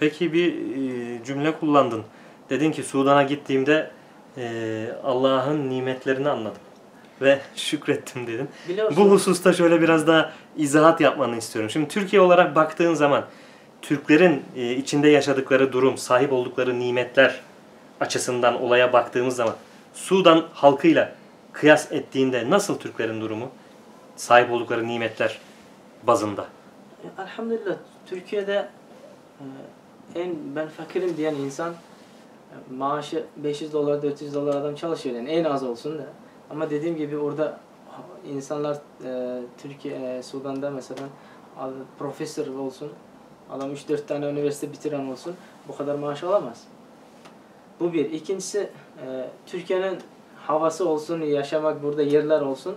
[0.00, 2.02] Peki bir e, cümle kullandın.
[2.50, 3.90] Dedin ki Sudan'a gittiğimde
[4.36, 6.62] e, Allah'ın nimetlerini anladım
[7.20, 8.48] ve şükrettim dedin.
[8.68, 9.06] Biliyorsunuz.
[9.06, 11.70] Bu hususta şöyle biraz daha izahat yapmanı istiyorum.
[11.70, 13.24] Şimdi Türkiye olarak baktığın zaman
[13.82, 17.40] Türklerin e, içinde yaşadıkları durum, sahip oldukları nimetler
[18.00, 19.54] açısından olaya baktığımız zaman
[19.94, 21.12] Sudan halkıyla
[21.52, 23.50] kıyas ettiğinde nasıl Türklerin durumu?
[24.16, 25.38] Sahip oldukları nimetler
[26.02, 26.46] bazında.
[27.18, 27.76] Elhamdülillah
[28.06, 28.68] Türkiye'de
[30.14, 35.44] en ben fakirim diyen insan e, maaşı 500 dolar 400 dolar adam çalışıyor yani en
[35.44, 36.06] az olsun da.
[36.50, 37.60] Ama dediğim gibi orada
[38.32, 41.02] insanlar e, Türkiye e, Sudan'da mesela
[41.98, 42.92] profesör olsun
[43.50, 45.34] adam 3-4 tane üniversite bitiren olsun
[45.68, 46.64] bu kadar maaş alamaz.
[47.80, 48.10] Bu bir.
[48.10, 48.70] İkincisi
[49.06, 49.98] e, Türkiye'nin
[50.36, 52.74] havası olsun, yaşamak burada yerler olsun.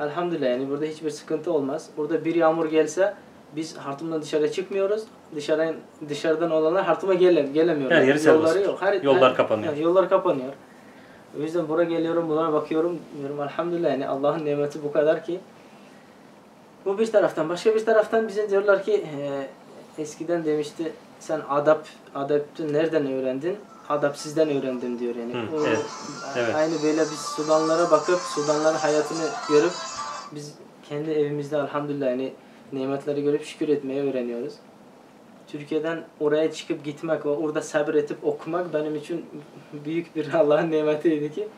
[0.00, 1.90] Elhamdülillah yani burada hiçbir sıkıntı olmaz.
[1.96, 3.14] Burada bir yağmur gelse
[3.56, 5.04] biz Hartum'dan dışarı çıkmıyoruz.
[5.34, 5.74] Dışarıdan
[6.08, 7.98] dışarıdan olanlar Hartum'a gele, gelemiyorlar.
[7.98, 8.44] Her yeri serbest.
[8.46, 8.82] Yolları yok.
[8.82, 9.72] Her, Yollar her- kapanıyor.
[9.72, 10.52] Yani yollar kapanıyor.
[11.38, 12.98] O yüzden buraya geliyorum, bunlara bakıyorum.
[13.18, 15.40] Diyorum elhamdülillah yani Allah'ın nimeti bu kadar ki.
[16.84, 17.48] Bu bir taraftan.
[17.48, 19.48] Başka bir taraftan bize diyorlar ki e,
[20.02, 23.56] eskiden demişti sen adap, adaptı nereden öğrendin?
[23.88, 25.34] Adap sizden öğrendim diyor yani.
[25.34, 25.78] Hı, O- evet,
[26.36, 26.54] evet.
[26.54, 29.72] Aynı böyle biz Sudanlara bakıp Sudanların hayatını görüp
[30.32, 30.54] biz
[30.88, 32.32] kendi evimizde elhamdülillah yani
[32.72, 34.54] nimetleri görüp şükür etmeyi öğreniyoruz.
[35.48, 39.26] Türkiye'den oraya çıkıp gitmek ve orada sabretip okumak benim için
[39.84, 41.48] büyük bir Allah'ın nimetiydi ki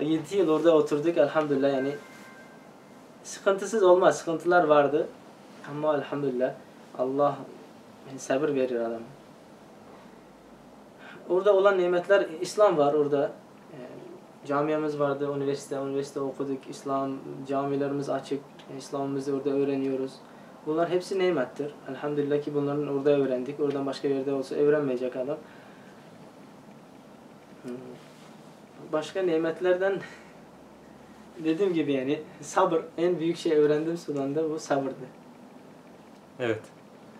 [0.00, 1.92] 7 yıl orada oturduk elhamdülillah yani
[3.22, 4.18] sıkıntısız olmaz.
[4.18, 5.08] Sıkıntılar vardı.
[5.70, 6.54] Ama elhamdülillah
[6.98, 7.36] Allah
[8.16, 9.02] sabır verir adam.
[11.28, 13.32] Orada olan nimetler İslam var orada.
[13.72, 16.58] Ee, Camiyemiz vardı, üniversite, üniversite okuduk.
[16.70, 17.12] İslam
[17.48, 18.40] camilerimiz açık.
[18.78, 20.12] İslam'ımızı orada öğreniyoruz.
[20.66, 21.74] Bunlar hepsi nimettir.
[21.90, 23.60] Elhamdülillah ki bunların orada öğrendik.
[23.60, 25.38] Oradan başka yerde olsa öğrenmeyecek adam.
[27.62, 27.72] Hmm.
[28.92, 30.00] Başka nimetlerden
[31.44, 35.06] dediğim gibi yani sabır en büyük şey öğrendim Sudan'da bu sabırdı.
[36.40, 36.60] Evet.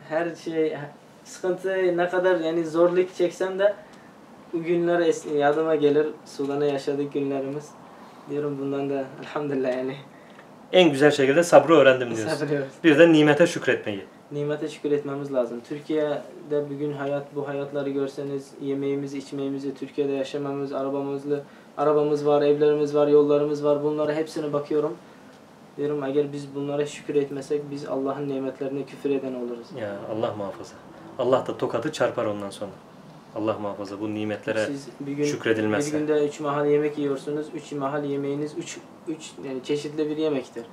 [0.08, 0.76] Her şey
[1.24, 3.74] sıkıntı ne kadar yani zorluk çeksem de
[4.52, 6.06] bu günler yadıma gelir.
[6.24, 7.70] Sudan'a yaşadık günlerimiz.
[8.30, 9.96] Diyorum bundan da elhamdülillah yani
[10.72, 12.36] En güzel şekilde sabrı öğrendim diyorsun.
[12.36, 12.72] sabrıyoruz.
[12.84, 14.04] Bir de nimete şükretmeyi.
[14.32, 15.60] Nimete şükür etmemiz lazım.
[15.68, 21.42] Türkiye'de bugün hayat bu hayatları görseniz yemeğimizi, içmeğimizi, Türkiye'de yaşamamız, arabamızlı
[21.76, 23.82] arabamız var, evlerimiz var, yollarımız var.
[23.82, 24.96] Bunlara hepsine bakıyorum.
[25.76, 29.66] Diyorum eğer biz bunlara şükür etmesek biz Allah'ın nimetlerine küfür eden oluruz.
[29.80, 30.74] Ya Allah muhafaza.
[31.18, 32.70] Allah da tokadı çarpar ondan sonra.
[33.36, 35.94] Allah muhafaza bu nimetlere Siz bir gün şükredilmezse.
[35.94, 37.46] bir günde üç mahal yemek yiyorsunuz.
[37.54, 38.78] Üç mahal yemeğiniz üç,
[39.08, 40.64] üç yani çeşitli bir yemektir.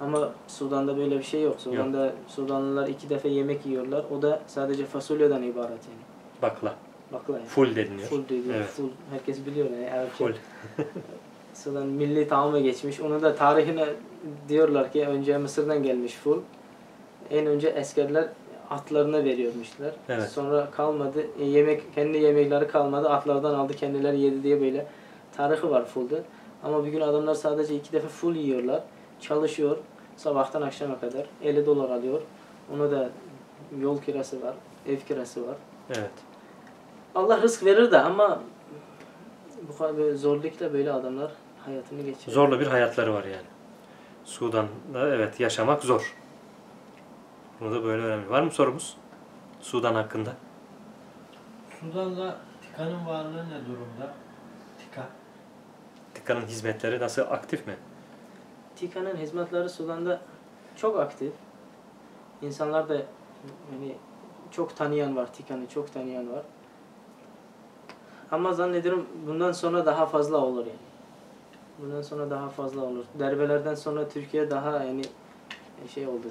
[0.00, 1.60] Ama Sudan'da böyle bir şey yok.
[1.60, 4.04] Sudan'da Sudanlılar iki defa yemek yiyorlar.
[4.18, 6.02] O da sadece fasulyeden ibaret yani.
[6.42, 6.74] bakla.
[7.12, 7.46] Bakla yani.
[7.46, 8.08] Full deniliyor.
[8.08, 8.42] Full diyor.
[8.54, 8.66] Evet.
[8.66, 8.88] Full.
[9.10, 9.92] Herkes biliyor yani.
[9.92, 10.24] Arapça.
[10.24, 10.32] Full.
[11.54, 13.00] Sudan milli taamı geçmiş.
[13.00, 13.86] Onu da tarihine
[14.48, 16.40] diyorlar ki önce Mısır'dan gelmiş full.
[17.30, 18.28] En önce askerler
[18.70, 19.92] atlarına veriyormuşlar.
[20.08, 20.28] Evet.
[20.28, 21.26] Sonra kalmadı.
[21.40, 23.08] e, yemek kendi yemekleri kalmadı.
[23.08, 24.86] Atlardan aldı kendileri yedi diye böyle
[25.36, 26.16] tarihi var full'da.
[26.64, 28.82] Ama bugün adamlar sadece iki defa full yiyorlar.
[29.20, 29.76] Çalışıyor.
[30.16, 32.22] Sabahtan akşama kadar 50 dolar alıyor.
[32.74, 33.10] Ona da
[33.80, 34.54] yol kirası var,
[34.88, 35.56] ev kirası var.
[35.88, 36.10] Evet.
[37.14, 38.42] Allah rızk verir de ama
[39.68, 41.30] bu kadar zorlukla böyle adamlar
[41.64, 42.34] hayatını geçiriyor.
[42.34, 43.46] Zorlu bir hayatları var yani.
[44.24, 46.14] Sudan'da evet yaşamak zor.
[47.60, 48.30] Bunu da böyle önemli.
[48.30, 48.96] Var mı sorumuz?
[49.60, 50.32] Sudan hakkında.
[51.80, 54.14] Sudan'da TİKA'nın varlığı ne durumda?
[56.14, 57.76] TİKA'nın hizmetleri nasıl aktif mi?
[58.76, 60.20] TİKA'nın hizmetleri Sudan'da
[60.76, 61.32] çok aktif.
[62.42, 63.96] İnsanlar da yani
[64.50, 66.42] çok tanıyan var, TİKA'nı çok tanıyan var.
[68.30, 70.78] Ama zannediyorum bundan sonra daha fazla olur yani.
[71.78, 73.04] Bundan sonra daha fazla olur.
[73.18, 75.02] Darbelerden sonra Türkiye daha yani
[75.94, 76.26] şey oldu.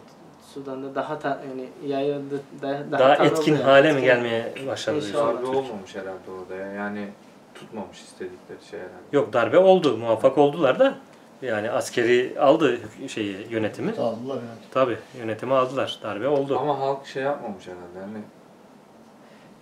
[0.53, 3.63] Sudan'da daha ta, yani yayıldı, daha, daha, Daha, etkin yani.
[3.63, 4.05] hale mi Etkin.
[4.05, 5.01] gelmeye başladı?
[5.13, 6.71] Darbe olmamış herhalde orada ya.
[6.71, 7.07] Yani
[7.55, 8.93] tutmamış istedikleri şey herhalde.
[9.11, 9.97] Yok darbe oldu.
[9.97, 10.95] Muvaffak oldular da
[11.41, 13.91] yani askeri aldı şeyi yönetimi.
[13.91, 14.59] Aldılar yani.
[14.71, 15.99] Tabi yönetimi aldılar.
[16.03, 16.57] Darbe oldu.
[16.59, 17.99] Ama halk şey yapmamış herhalde.
[18.01, 18.23] Yani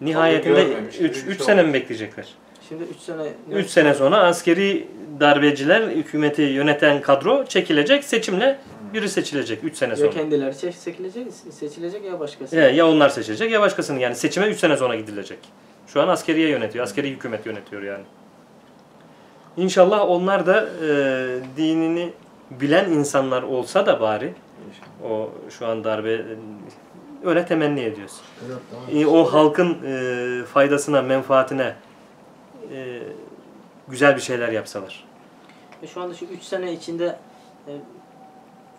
[0.02, 2.28] Nihayetinde görmemiş gibi 3 bir 3 şey sene mi bekleyecekler?
[2.70, 4.88] Şimdi 3 sene 3 sene sonra askeri
[5.20, 8.04] darbeciler hükümeti yöneten kadro çekilecek.
[8.04, 8.60] Seçimle
[8.94, 10.10] biri seçilecek 3 sene ya sonra.
[10.10, 12.56] kendileri çe- seçilecek, seçilecek ya başkası.
[12.56, 15.40] Ya, ya onlar seçilecek ya başkasının yani seçime 3 sene sonra gidilecek.
[15.88, 16.84] Şu an askeriye yönetiyor.
[16.86, 18.04] Askeri hükümet yönetiyor yani.
[19.58, 20.88] İnşallah onlar da e,
[21.58, 22.14] dinini
[22.52, 24.34] bilen insanlar olsa da bari
[25.10, 26.22] o şu an darbe
[27.26, 28.22] öyle temenni ediyoruz.
[28.48, 29.02] Evet, tamam.
[29.02, 31.76] E, o halkın e, faydasına, menfaatine
[32.74, 33.00] e,
[33.88, 35.04] güzel bir şeyler yapsalar.
[35.84, 37.18] Ve şu anda şu 3 sene içinde
[37.68, 37.72] e,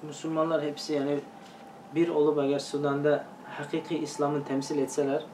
[0.07, 1.19] Müslümanlar hepsi yani
[1.95, 5.25] bir olup eğer Sudan'da hakiki İslam'ı temsil etseler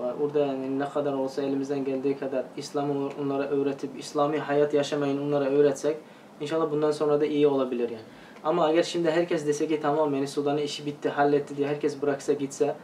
[0.00, 5.20] ve orada yani ne kadar olsa elimizden geldiği kadar İslam'ı onlara öğretip İslami hayat yaşamayı
[5.20, 5.96] onlara öğretsek
[6.40, 8.02] inşallah bundan sonra da iyi olabilir yani.
[8.44, 12.32] Ama eğer şimdi herkes dese ki tamam yani Sudan'ın işi bitti, halletti diye herkes bıraksa
[12.32, 12.74] gitse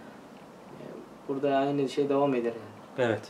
[1.29, 3.09] burada aynı şey devam eder yani.
[3.09, 3.21] Evet.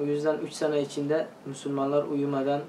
[0.00, 2.60] O yüzden 3 sene içinde Müslümanlar uyumadan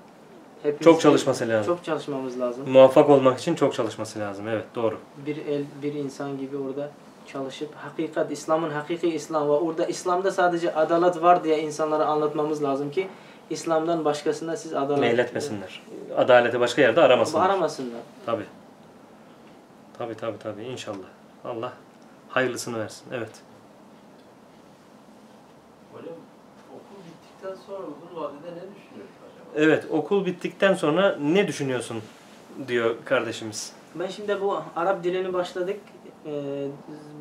[0.63, 1.75] hepimiz Çok çalışması lazım.
[1.75, 2.69] çok çalışmamız lazım.
[2.69, 4.47] Muvaffak olmak için çok çalışması lazım.
[4.47, 4.97] Evet doğru.
[5.25, 6.89] Bir el, bir insan gibi orada
[7.27, 12.91] çalışıp hakikat, İslam'ın hakiki İslam ve orada İslam'da sadece adalet var diye insanlara anlatmamız lazım
[12.91, 13.07] ki
[13.49, 15.83] İslam'dan başkasına siz adalet Meyletmesinler.
[16.17, 17.45] Adaleti başka yerde aramasınlar.
[17.49, 17.99] aramasınlar.
[18.25, 18.43] Tabi.
[19.97, 21.07] Tabi tabi tabi inşallah.
[21.45, 21.73] Allah
[22.29, 23.05] hayırlısını versin.
[23.13, 23.29] Evet.
[25.93, 26.13] Hocam
[26.69, 29.10] okul bittikten sonra uzun vadede ne düşünüyorsun acaba?
[29.55, 31.97] Evet okul bittikten sonra ne düşünüyorsun
[32.67, 33.73] diyor kardeşimiz.
[33.95, 35.79] Ben şimdi bu Arap dilini başladık.
[36.25, 36.31] Ee,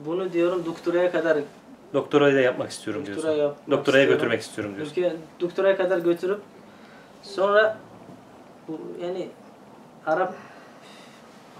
[0.06, 1.38] bunu diyorum doktoraya kadar
[1.94, 3.42] Doktorayı da yapmak istiyorum doktora diyorsun.
[3.42, 4.14] yapmak Doktoraya istiyorum.
[4.22, 4.92] götürmek istiyorum diyorsun.
[4.96, 6.40] Ülke doktoraya kadar götürüp
[7.22, 7.78] sonra
[8.68, 9.28] bu yani
[10.06, 10.34] Arap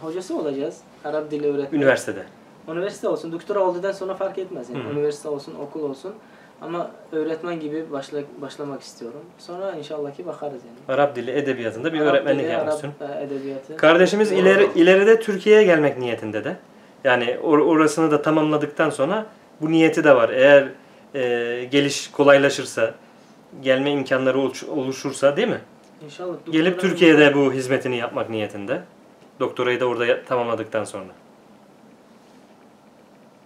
[0.01, 0.77] hocası olacağız.
[1.05, 1.79] Arap dili öğretmen.
[1.79, 2.25] Üniversitede.
[2.69, 3.33] Üniversite olsun.
[3.33, 4.71] Doktora olduktan sonra fark etmez.
[4.71, 4.85] Yani.
[4.85, 4.89] Hı.
[4.93, 6.15] Üniversite olsun, okul olsun.
[6.63, 9.21] Ama öğretmen gibi başla, başlamak istiyorum.
[9.39, 10.99] Sonra inşallah ki bakarız yani.
[10.99, 13.77] Arap dili edebiyatında bir Arap öğretmenlik dili, yapmak Arap edebiyatı.
[13.77, 16.57] Kardeşimiz ileri, ileride Türkiye'ye gelmek niyetinde de.
[17.05, 19.27] Yani or- orasını da tamamladıktan sonra
[19.61, 20.29] bu niyeti de var.
[20.29, 20.69] Eğer
[21.15, 22.95] e, geliş kolaylaşırsa,
[23.63, 25.61] gelme imkanları oluş- oluşursa değil mi?
[26.05, 26.35] İnşallah.
[26.53, 28.83] Gelip Türkiye'de bu hizmetini yapmak niyetinde.
[29.41, 31.05] Doktorayı da orada tamamladıktan sonra.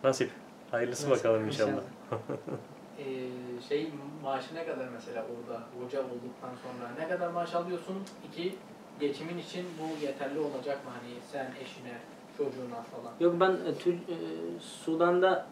[0.04, 0.30] Nasip.
[0.70, 1.70] Hayırlısı Nasip, bakalım inşallah.
[2.98, 3.90] Ee, şey
[4.22, 7.96] maaşı ne kadar mesela orada hoca olduktan sonra ne kadar maaş alıyorsun?
[8.28, 8.54] İki
[9.00, 10.90] geçimin için bu yeterli olacak mı?
[10.90, 11.98] Hani sen eşine,
[12.36, 13.12] çocuğuna falan.
[13.20, 14.16] Yok ben e, e,
[14.60, 15.46] Sudan'da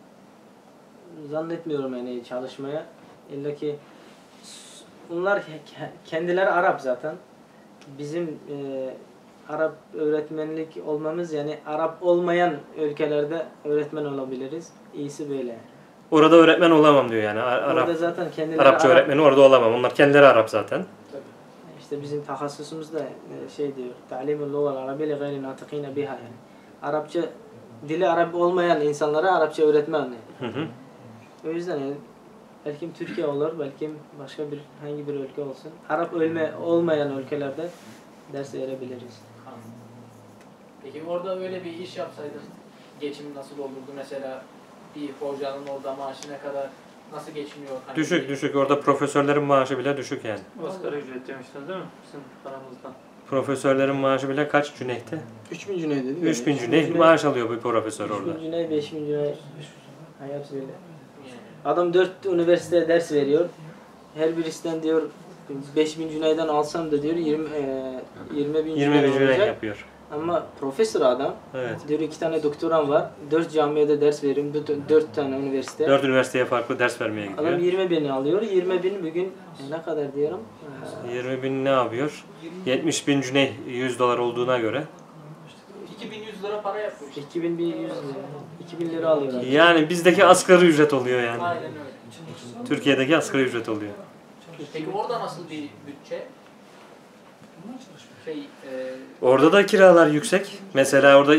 [1.30, 2.86] zannetmiyorum yani çalışmaya.
[3.32, 3.76] İlla ki
[5.12, 7.14] onlar ke- kendileri Arap zaten.
[7.98, 8.56] Bizim e,
[9.48, 14.72] Arap öğretmenlik olmamız yani Arap olmayan ülkelerde öğretmen olabiliriz.
[14.94, 15.58] İyisi böyle.
[16.12, 17.40] Orada öğretmen olamam diyor yani.
[17.40, 18.96] Ar- Arap, Orada zaten kendileri Arapça Arap.
[18.98, 19.74] öğretmeni orada olamam.
[19.74, 20.84] Onlar kendileri Arap zaten.
[21.80, 23.88] İşte bizim takhasusumuz da e, şey diyor.
[24.10, 26.34] Ta'limul lugal arabi li gayri natikine biha yani.
[26.82, 27.20] Arapça
[27.88, 30.14] dili Arap olmayan insanlara Arapça öğretmen yani.
[30.38, 30.66] Hı hı.
[31.46, 31.94] O yüzden yani
[32.66, 33.90] belki Türkiye olur, belki
[34.22, 35.70] başka bir hangi bir ülke olsun.
[35.88, 37.68] Arap ölme olmayan ülkelerde
[38.32, 39.22] ders verebiliriz.
[40.82, 42.40] Peki orada öyle bir iş yapsaydın
[43.00, 43.90] geçim nasıl olurdu?
[43.96, 44.42] Mesela
[44.96, 46.66] bir hocanın orada maaşı ne kadar
[47.12, 47.72] nasıl geçiniyor?
[47.86, 48.56] Hani Düşük bir- düşük.
[48.56, 50.40] Orada profesörlerin maaşı bile düşük yani.
[50.68, 51.84] Asgari ücret demiştiniz değil mi?
[52.06, 52.92] Bizim paramızdan.
[53.30, 55.18] Profesörlerin maaşı bile kaç cüneytti?
[55.50, 56.12] 3000 cüney dedi.
[56.20, 56.28] mi?
[56.28, 58.30] 3000 cüney maaş alıyor bir profesör orada.
[58.30, 59.34] 3000 cüney, 5000 cüney.
[60.18, 60.52] Hayat.
[60.52, 60.64] Yani.
[61.64, 63.48] Adam 4 üniversitede ders veriyor.
[64.14, 65.02] Her birisinden diyor
[65.76, 68.02] 5000 cüneyden alsam da diyor 20 e,
[68.34, 69.46] 20 bin 20 cüney bin cüney olacak.
[69.46, 69.86] yapıyor.
[70.12, 71.88] Ama profesör adam Evet.
[71.88, 73.10] diyor iki tane doktoram var.
[73.30, 74.54] 4 camiada ders veriyorum.
[74.88, 75.88] 4 tane üniversite.
[75.88, 77.72] 4 üniversiteye farklı ders vermeye Adam gidiyor.
[77.72, 78.42] 20 bini alıyor.
[78.42, 79.32] 20 bin bugün
[79.70, 80.40] ne kadar diyorum?
[81.10, 82.24] Ee, 20 bin ne yapıyor?
[82.66, 84.84] 70 bin cüney 100 dolar olduğuna göre.
[85.96, 87.20] 2100 lira para yapıyor işte.
[87.20, 87.92] 2100 lira.
[88.60, 89.32] 2000 lira alıyor.
[89.32, 89.42] adam.
[89.52, 91.42] Yani bizdeki asgari ücret oluyor yani.
[91.42, 92.66] Aynen öyle.
[92.68, 93.92] Türkiye'deki asgari ücret oluyor.
[94.72, 96.22] Peki orada nasıl bir bütçe?
[98.24, 100.58] Şey e, Orada da kiralar yüksek.
[100.74, 101.32] Mesela orada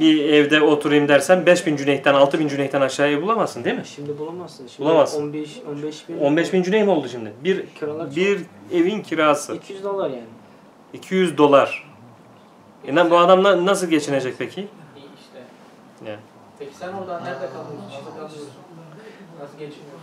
[0.00, 3.82] bir evde oturayım dersen 5000 cüneytten 6000 cüneytten aşağıya bulamazsın değil mi?
[3.86, 4.66] Şimdi bulamazsın.
[4.66, 5.22] Şimdi Bulamazsın.
[5.22, 6.18] 15 15 bin.
[6.18, 7.32] 15 bin cüney mi oldu şimdi?
[7.44, 8.16] Bir, Kiralar çok.
[8.16, 8.40] bir
[8.72, 9.54] evin kirası.
[9.54, 10.22] 200 dolar yani.
[10.92, 11.88] 200 dolar.
[12.86, 14.60] E lan bu adam na- nasıl geçinecek peki?
[14.60, 14.66] iyi
[15.20, 15.38] işte.
[16.10, 16.18] Yani.
[16.58, 17.84] Peki sen orada nerede kalıyorsun?
[17.90, 18.48] Nasıl kalıyorsun?
[19.40, 20.00] Nasıl geçiniyorsun?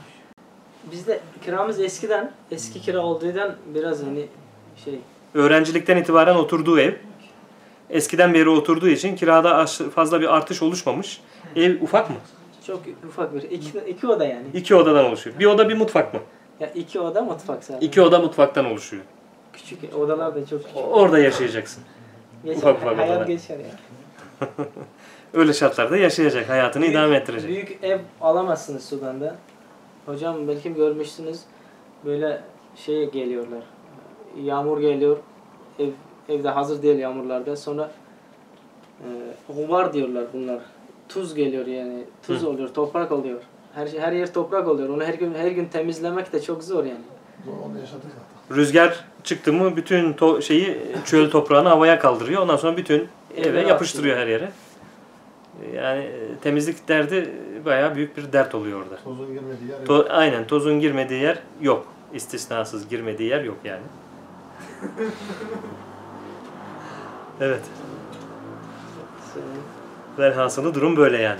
[0.91, 4.27] Bizde kiramız eskiden, eski kira olduğundan biraz hani
[4.85, 4.99] şey
[5.35, 6.93] Öğrencilikten itibaren oturduğu ev.
[7.89, 9.65] Eskiden beri oturduğu için kirada
[9.95, 11.21] fazla bir artış oluşmamış.
[11.55, 12.15] Ev ufak mı?
[12.67, 14.45] çok ufak bir iki, iki oda yani.
[14.53, 15.39] İki odadan oluşuyor.
[15.39, 16.19] Bir oda bir mutfak mı?
[16.59, 17.85] Ya iki oda mutfak sadece.
[17.85, 19.03] İki oda mutfaktan oluşuyor.
[19.53, 20.77] Küçük odalar da çok küçük.
[20.77, 21.83] Orada yaşayacaksın.
[22.45, 23.27] Geçer, ufak ufak hayat odalar.
[23.27, 24.47] geçer ya.
[25.33, 26.49] Öyle şartlarda yaşayacak.
[26.49, 27.49] Hayatını idame ettirecek.
[27.49, 29.35] Büyük ev alamazsınız Sudan'da.
[30.05, 31.39] Hocam belki görmüşsünüz
[32.05, 32.41] böyle
[32.75, 33.74] şey geliyorlar.
[34.43, 35.17] Yağmur geliyor.
[35.79, 35.89] Ev
[36.29, 37.55] evde hazır değil yağmurlarda.
[37.55, 37.91] Sonra
[38.99, 40.59] e, var diyorlar bunlar.
[41.09, 42.03] Tuz geliyor yani.
[42.27, 42.49] Tuz Hı.
[42.49, 43.41] oluyor, toprak oluyor.
[43.73, 44.89] Her şey her yer toprak oluyor.
[44.89, 46.99] Onu her gün her gün temizlemek de çok zor yani.
[47.65, 48.57] Onu yaşadık zaten.
[48.57, 52.41] Rüzgar çıktı mı bütün to- şeyi çöl toprağını havaya kaldırıyor.
[52.41, 53.07] Ondan sonra bütün
[53.37, 54.51] eve yapıştırıyor her yere.
[55.75, 57.29] Yani e, temizlik derdi
[57.65, 58.95] bayağı büyük bir dert oluyor orada.
[59.03, 59.87] Tozun girmediği yer yok.
[59.87, 61.87] To- aynen tozun girmediği yer yok.
[62.13, 63.83] İstisnasız girmediği yer yok yani.
[67.41, 67.61] Evet.
[70.19, 71.39] Velhasılı durum böyle yani.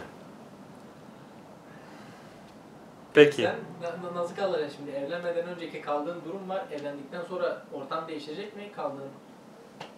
[3.13, 3.41] Peki.
[3.41, 4.91] Sen na- na- nasıl kalacaksın şimdi?
[4.91, 6.65] Evlenmeden önceki kaldığın durum var.
[6.71, 8.71] Evlendikten sonra ortam değişecek mi?
[8.75, 9.09] Kaldığın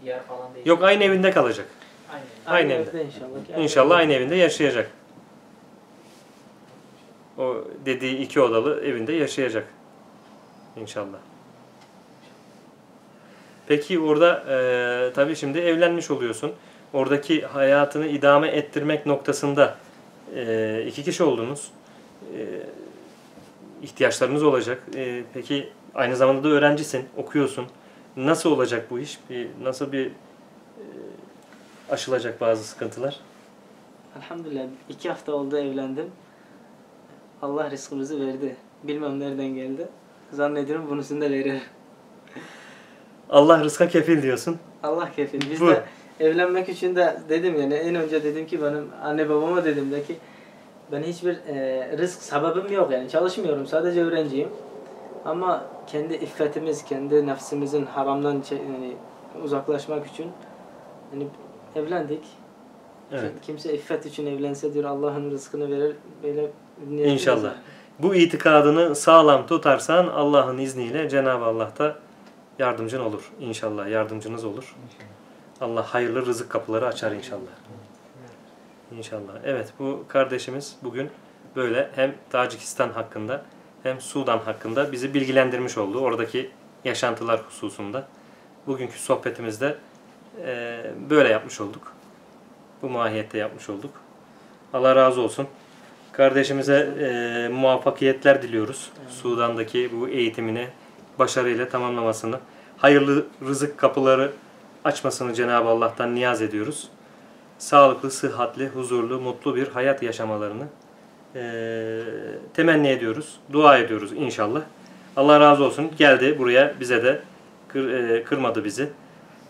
[0.04, 1.68] yer falan değişecek Yok aynı evinde kalacak.
[2.14, 2.24] Aynı.
[2.46, 2.90] Aynı Aynı evde.
[2.90, 3.58] evde inşallah.
[3.64, 4.92] İnşallah aynı evinde yaşayacak.
[7.38, 7.56] O
[7.86, 9.68] dediği iki odalı evinde yaşayacak.
[10.76, 11.18] İnşallah.
[13.68, 16.52] Peki orada e, tabii şimdi evlenmiş oluyorsun.
[16.94, 19.78] Oradaki hayatını idame ettirmek noktasında
[20.36, 21.72] e, iki kişi oldunuz.
[22.38, 22.44] E,
[23.84, 24.84] ihtiyaçlarınız olacak.
[24.96, 27.66] E, peki aynı zamanda da öğrencisin, okuyorsun.
[28.18, 29.20] Nasıl olacak bu iş?
[29.30, 30.84] Bir, nasıl bir e,
[31.90, 33.20] aşılacak bazı sıkıntılar?
[34.18, 36.12] Elhamdülillah iki hafta oldu evlendim.
[37.42, 38.56] Allah rızkımızı verdi.
[38.84, 39.88] Bilmem nereden geldi.
[40.32, 41.62] Zannediyorum bunusunu da verir.
[43.30, 44.58] Allah rızka kefil diyorsun.
[44.84, 45.52] Allah kefil.
[45.52, 45.68] Biz Bu.
[45.68, 45.84] de
[46.20, 50.16] evlenmek için de dedim yani en önce dedim ki benim anne babama dedim de ki
[50.92, 54.50] ben hiçbir e, rızk sebebim yok yani çalışmıyorum sadece öğrenciyim.
[55.26, 58.94] Ama kendi iffetimiz, kendi nefsimizin haramdan yani
[59.44, 60.32] uzaklaşmak için
[61.12, 61.28] hani
[61.76, 62.22] evlendik.
[63.12, 63.32] Evet.
[63.42, 65.96] Kimse iffet için evlense diyor Allah'ın rızkını verir.
[66.24, 66.52] Böyle
[67.12, 67.44] İnşallah.
[67.44, 67.56] var.
[68.00, 71.96] Bu itikadını sağlam tutarsan Allah'ın izniyle Cenab-ı Allah da
[72.60, 73.32] yardımcın olur.
[73.40, 74.76] İnşallah yardımcınız olur.
[75.62, 77.52] Allah hayırlı rızık kapıları açar inşallah.
[78.98, 79.34] İnşallah.
[79.46, 81.10] Evet bu kardeşimiz bugün
[81.56, 83.44] böyle hem Tacikistan hakkında
[83.84, 86.00] hem Sudan hakkında bizi bilgilendirmiş oldu.
[86.00, 86.52] Oradaki
[86.86, 88.08] yaşantılar hususunda.
[88.68, 89.78] Bugünkü sohbetimizde
[90.46, 91.94] eee, böyle yapmış olduk.
[92.82, 93.92] Bu mahiyette yapmış olduk.
[94.74, 95.48] Allah razı olsun.
[96.12, 98.92] Kardeşimize eee muvaffakiyetler diliyoruz.
[99.10, 100.68] Sudan'daki bu eğitimini
[101.20, 102.40] başarıyla tamamlamasını,
[102.78, 104.32] hayırlı rızık kapıları
[104.84, 106.88] açmasını Cenab-ı Allah'tan niyaz ediyoruz.
[107.58, 110.64] Sağlıklı, sıhhatli, huzurlu, mutlu bir hayat yaşamalarını
[111.36, 112.04] eee,
[112.54, 113.40] temenni ediyoruz.
[113.54, 114.62] Dua ediyoruz inşallah.
[115.16, 115.92] Allah razı olsun.
[115.98, 117.22] Geldi buraya bize de
[117.68, 118.90] kır- eee, kırmadı bizi.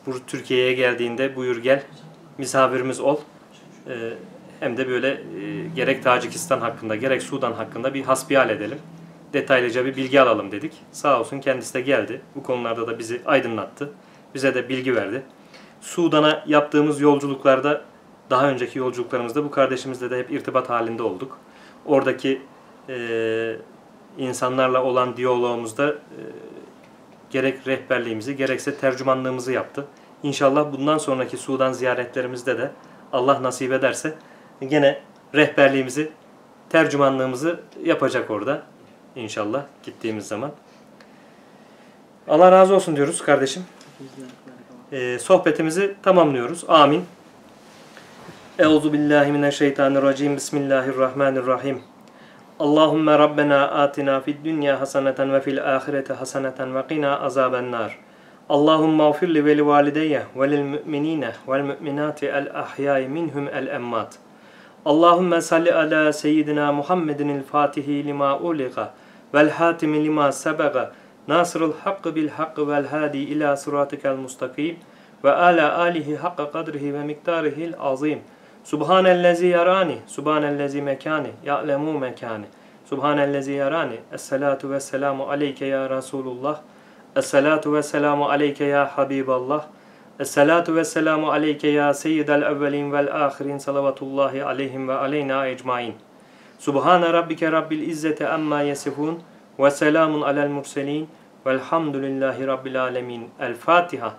[0.05, 1.83] Bu Türkiye'ye geldiğinde buyur gel
[2.37, 3.17] misafirimiz ol.
[3.89, 3.95] Eee,
[4.59, 8.77] hem de böyle e, gerek Tacikistan hakkında gerek Sudan hakkında bir hasbihal edelim.
[9.33, 10.73] Detaylıca bir bilgi alalım dedik.
[10.91, 12.21] Sağ olsun kendisi de geldi.
[12.35, 13.89] Bu konularda da bizi aydınlattı.
[14.35, 15.23] Bize de bilgi verdi.
[15.81, 17.81] Sudan'a yaptığımız yolculuklarda
[18.29, 21.37] daha önceki yolculuklarımızda bu kardeşimizle de hep irtibat halinde olduk.
[21.85, 22.41] Oradaki
[22.89, 23.55] e,
[24.17, 26.19] insanlarla olan diyalogumuzda e,
[27.29, 29.85] gerek rehberliğimizi gerekse tercümanlığımızı yaptı.
[30.23, 32.71] İnşallah bundan sonraki Sudan ziyaretlerimizde de
[33.13, 34.13] Allah nasip ederse
[34.67, 35.01] gene
[35.35, 36.11] rehberliğimizi,
[36.69, 38.63] tercümanlığımızı yapacak orada.
[39.17, 40.51] İnşallah gittiğimiz zaman.
[42.27, 43.63] Allah razı olsun diyoruz kardeşim.
[44.91, 46.65] Ee, sohbetimizi tamamlıyoruz.
[46.67, 47.05] Amin.
[48.59, 50.35] Euzu billahi mineşşeytanirracim.
[50.35, 51.81] Bismillahirrahmanirrahim.
[52.59, 57.99] Allahümme Rabbena atina fid dünya haseneten ve fil ahireti haseneten ve qina azaben nar.
[58.49, 63.67] Allahümme afir li ve li valideyye ve lil müminine vel müminati el ahyai minhum el
[63.67, 64.17] emmat.
[64.85, 68.93] Allahümme salli ala seyyidina Muhammedin el fatihi lima uliqa
[69.33, 70.91] vel hatimi lima sebaga
[71.27, 74.77] nasırıl hakkı bil hakkı vel hadi ila sıratikel mustakim
[75.23, 78.19] ve ala alihi hakka kadrihi ve miktarihil azim.
[78.63, 82.45] Subhanellezi yarani, subhanellezi mekani, ya'lemu mekani.
[82.85, 83.99] Subhanellezi yarani.
[84.13, 86.59] Esselatu ve selamu aleyke ya Resulullah.
[87.15, 89.65] Esselatu ve selamu aleyke ya Habiballah.
[90.19, 95.93] Esselatu ve selamu aleyke ya seyyidel evvelin vel ahirin salavatullahi aleyhim ve aleyna ecmain.
[96.59, 99.21] Subhane rabbike rabbil izzeti amma yesifun
[99.59, 101.07] ve selamun alel murselin
[101.45, 103.29] velhamdülillahi rabbil alemin.
[103.39, 104.13] El Fatiha.